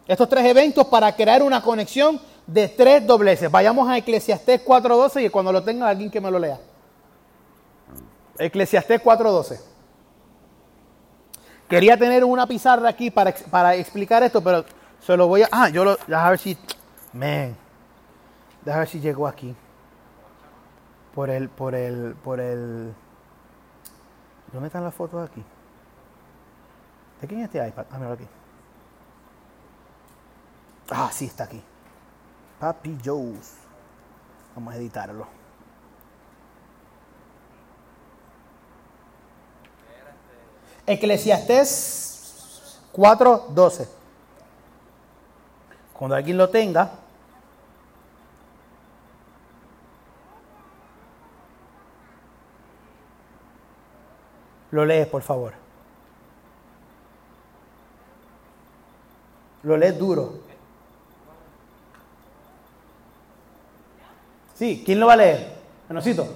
[0.07, 3.51] Estos tres eventos para crear una conexión de tres dobleces.
[3.51, 6.61] Vayamos a Eclesiastés 4.12 y cuando lo tenga alguien que me lo lea.
[8.38, 9.70] Eclesiastés 4.12.
[11.71, 14.64] Quería tener una pizarra aquí para, para explicar esto, pero
[14.99, 15.49] se lo voy a...
[15.53, 15.97] Ah, yo lo...
[16.09, 16.59] Déjame ver si...
[17.12, 17.57] Man.
[18.64, 19.55] Déjame ver si llegó aquí.
[21.14, 21.49] Por el...
[21.49, 22.16] Por el...
[22.25, 22.93] Por el...
[24.53, 25.45] ¿Dónde están las fotos aquí?
[27.21, 27.87] ¿De quién es este iPad?
[27.93, 28.27] Ah, mira aquí.
[30.91, 31.62] Ah, sí, está aquí.
[32.59, 33.55] Papi Joe's.
[34.57, 35.39] Vamos a editarlo.
[40.91, 43.88] Eclesiastés 4:12.
[45.93, 46.91] Cuando alguien lo tenga,
[54.70, 55.53] lo lees, por favor.
[59.62, 60.32] Lo lees duro.
[64.55, 65.55] Sí, ¿quién lo va a leer?
[65.88, 66.26] Menocito.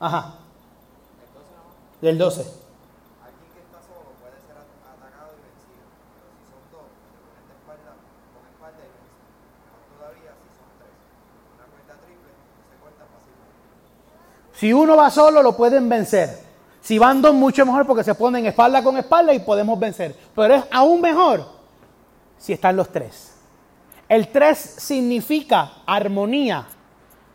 [0.00, 0.34] Ajá.
[2.00, 2.40] Del 12.
[2.42, 7.14] Alguien que está solo puede ser at- atacado y vencido, pero si son dos, se
[7.22, 7.94] ponen de espalda
[8.34, 9.22] con espalda y vencen.
[9.70, 10.94] Más todavía si son tres.
[11.54, 13.62] Una cuenta triple no se cuenta fácilmente.
[14.62, 16.38] Si uno va solo, lo pueden vencer.
[16.80, 20.14] Si van dos, mucho mejor porque se ponen espalda con espalda y podemos vencer.
[20.36, 21.44] Pero es aún mejor
[22.38, 23.34] si están los tres.
[24.08, 26.68] El tres significa armonía,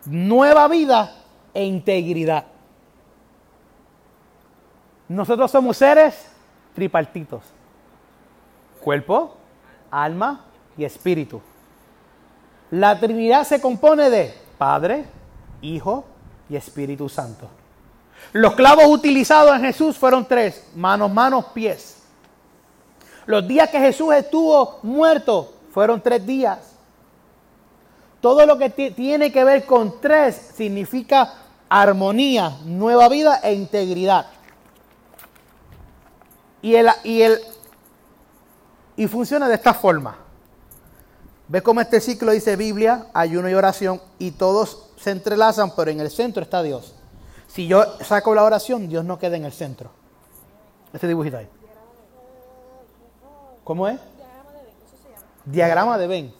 [0.05, 1.15] nueva vida
[1.53, 2.45] e integridad.
[5.09, 6.31] Nosotros somos seres
[6.75, 7.43] tripartitos.
[8.81, 9.35] Cuerpo,
[9.91, 10.45] alma
[10.77, 11.41] y Espíritu.
[12.71, 15.03] La Trinidad se compone de Padre,
[15.61, 16.05] Hijo
[16.49, 17.49] y Espíritu Santo.
[18.33, 22.03] Los clavos utilizados en Jesús fueron tres, manos, manos, pies.
[23.25, 26.59] Los días que Jesús estuvo muerto fueron tres días.
[28.21, 31.33] Todo lo que tiene que ver con tres significa
[31.69, 34.27] armonía, nueva vida e integridad.
[36.61, 37.39] Y, el, y, el,
[38.95, 40.17] y funciona de esta forma.
[41.49, 46.01] ¿Ves cómo este ciclo dice Biblia, ayuno y oración y todos se entrelazan, pero en
[46.01, 46.93] el centro está Dios?
[47.47, 49.89] Si yo saco la oración, Dios no queda en el centro.
[50.91, 51.47] Este dibujito ahí.
[53.63, 53.99] ¿Cómo es?
[55.45, 56.33] Diagrama de Ben.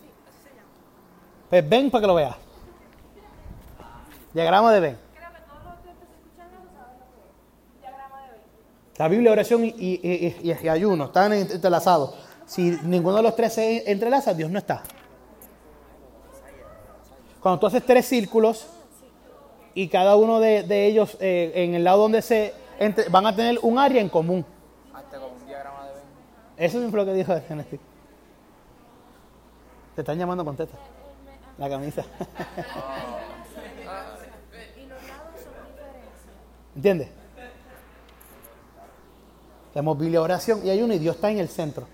[1.50, 2.36] Pues ven para que lo veas.
[4.34, 4.98] Diagrama de Ben.
[8.98, 12.16] La Biblia, oración y, y, ayuno están entrelazados.
[12.46, 14.84] Si ninguno de los tres se entrelaza, Dios no está.
[17.48, 18.68] Cuando tú haces tres círculos
[19.74, 22.54] y cada uno de, ellos eh, en el lado donde se
[23.10, 24.46] van a tener un área en común.
[26.58, 27.80] Eso es lo que dijo Genesis.
[29.96, 30.78] Te están llamando, contesta.
[31.58, 32.04] La camisa.
[36.76, 37.08] ¿Entiendes?
[39.72, 41.88] Tenemos Biblia, oración y ayuno y Dios está en el centro.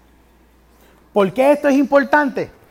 [1.13, 2.62] ¿Por qué esto es importante?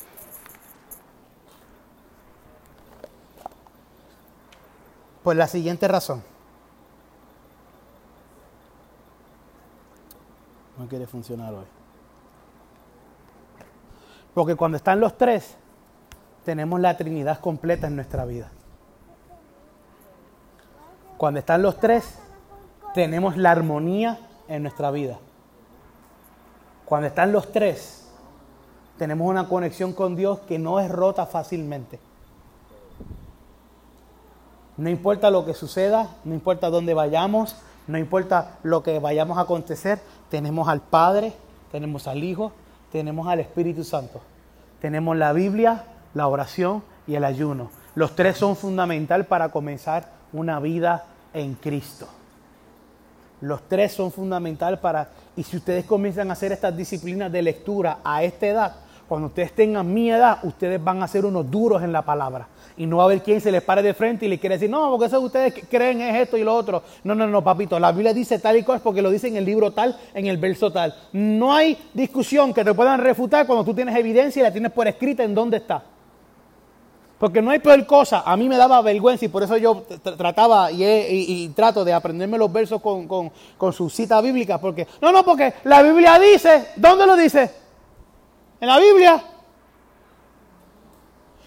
[5.22, 6.22] Por la siguiente razón.
[10.78, 11.64] No quiere funcionar hoy.
[14.34, 15.56] Porque cuando están los tres,
[16.44, 18.50] tenemos la Trinidad completa en nuestra vida.
[21.18, 22.18] Cuando están los tres,
[22.94, 24.18] tenemos la armonía
[24.48, 25.18] en nuestra vida.
[26.84, 28.08] Cuando están los tres,
[28.98, 32.00] tenemos una conexión con Dios que no es rota fácilmente.
[34.76, 37.56] No importa lo que suceda, no importa dónde vayamos,
[37.86, 40.00] no importa lo que vayamos a acontecer,
[40.30, 41.32] tenemos al Padre,
[41.70, 42.52] tenemos al Hijo,
[42.90, 44.20] tenemos al Espíritu Santo.
[44.80, 47.70] Tenemos la Biblia, la oración y el ayuno.
[47.94, 51.04] Los tres son fundamental para comenzar una vida
[51.34, 52.08] en Cristo.
[53.40, 57.98] Los tres son fundamental para, y si ustedes comienzan a hacer estas disciplinas de lectura
[58.04, 58.76] a esta edad,
[59.12, 62.48] cuando ustedes tengan mi edad, ustedes van a ser unos duros en la palabra.
[62.78, 64.70] Y no va a haber quien se les pare de frente y les quiere decir,
[64.70, 66.82] no, porque eso que ustedes creen es esto y lo otro.
[67.04, 67.78] No, no, no, papito.
[67.78, 70.38] La Biblia dice tal y cual porque lo dice en el libro tal, en el
[70.38, 70.94] verso tal.
[71.12, 74.88] No hay discusión que te puedan refutar cuando tú tienes evidencia y la tienes por
[74.88, 75.82] escrita en dónde está.
[77.18, 78.22] Porque no hay peor cosa.
[78.24, 79.82] A mí me daba vergüenza y por eso yo
[80.16, 84.56] trataba y, trato de aprenderme los versos con, con su cita bíblica.
[84.56, 87.61] Porque, no, no, porque la Biblia dice, ¿dónde lo dice?
[88.62, 89.20] En la Biblia.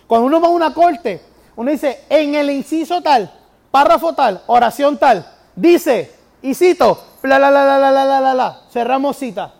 [0.05, 1.21] Cuando uno va a una corte,
[1.55, 3.31] uno dice, en el inciso tal,
[3.71, 8.61] párrafo tal, oración tal, dice, y cito, la la la la la la la la,
[8.69, 9.53] cerramos cita.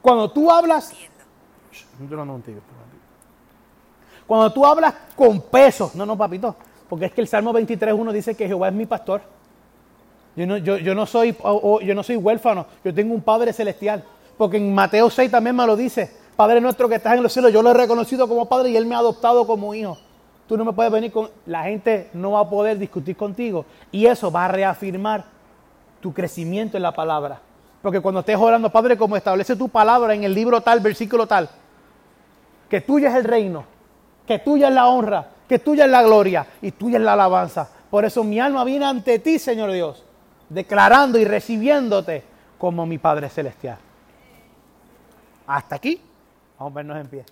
[0.00, 0.92] Cuando tú hablas,
[4.24, 6.54] cuando tú hablas con pesos, no, no, papito,
[6.88, 9.20] porque es que el Salmo 23.1 dice que Jehová es mi pastor.
[10.36, 11.36] Yo no, yo, yo no, soy,
[11.82, 14.04] yo no soy huérfano, yo tengo un Padre celestial.
[14.36, 16.10] Porque en Mateo 6 también me lo dice.
[16.36, 18.86] Padre nuestro que estás en los cielos, yo lo he reconocido como Padre y Él
[18.86, 19.98] me ha adoptado como hijo.
[20.48, 21.30] Tú no me puedes venir con...
[21.46, 23.64] La gente no va a poder discutir contigo.
[23.90, 25.24] Y eso va a reafirmar
[26.00, 27.40] tu crecimiento en la palabra.
[27.80, 31.48] Porque cuando estés orando, Padre, como establece tu palabra en el libro tal, versículo tal,
[32.68, 33.64] que tuya es el reino,
[34.26, 37.68] que tuya es la honra, que tuya es la gloria y tuya es la alabanza.
[37.90, 40.04] Por eso mi alma viene ante ti, Señor Dios,
[40.48, 42.24] declarando y recibiéndote
[42.56, 43.78] como mi Padre Celestial.
[45.52, 46.00] Hasta aquí.
[46.58, 47.24] Vamos a vernos en pie.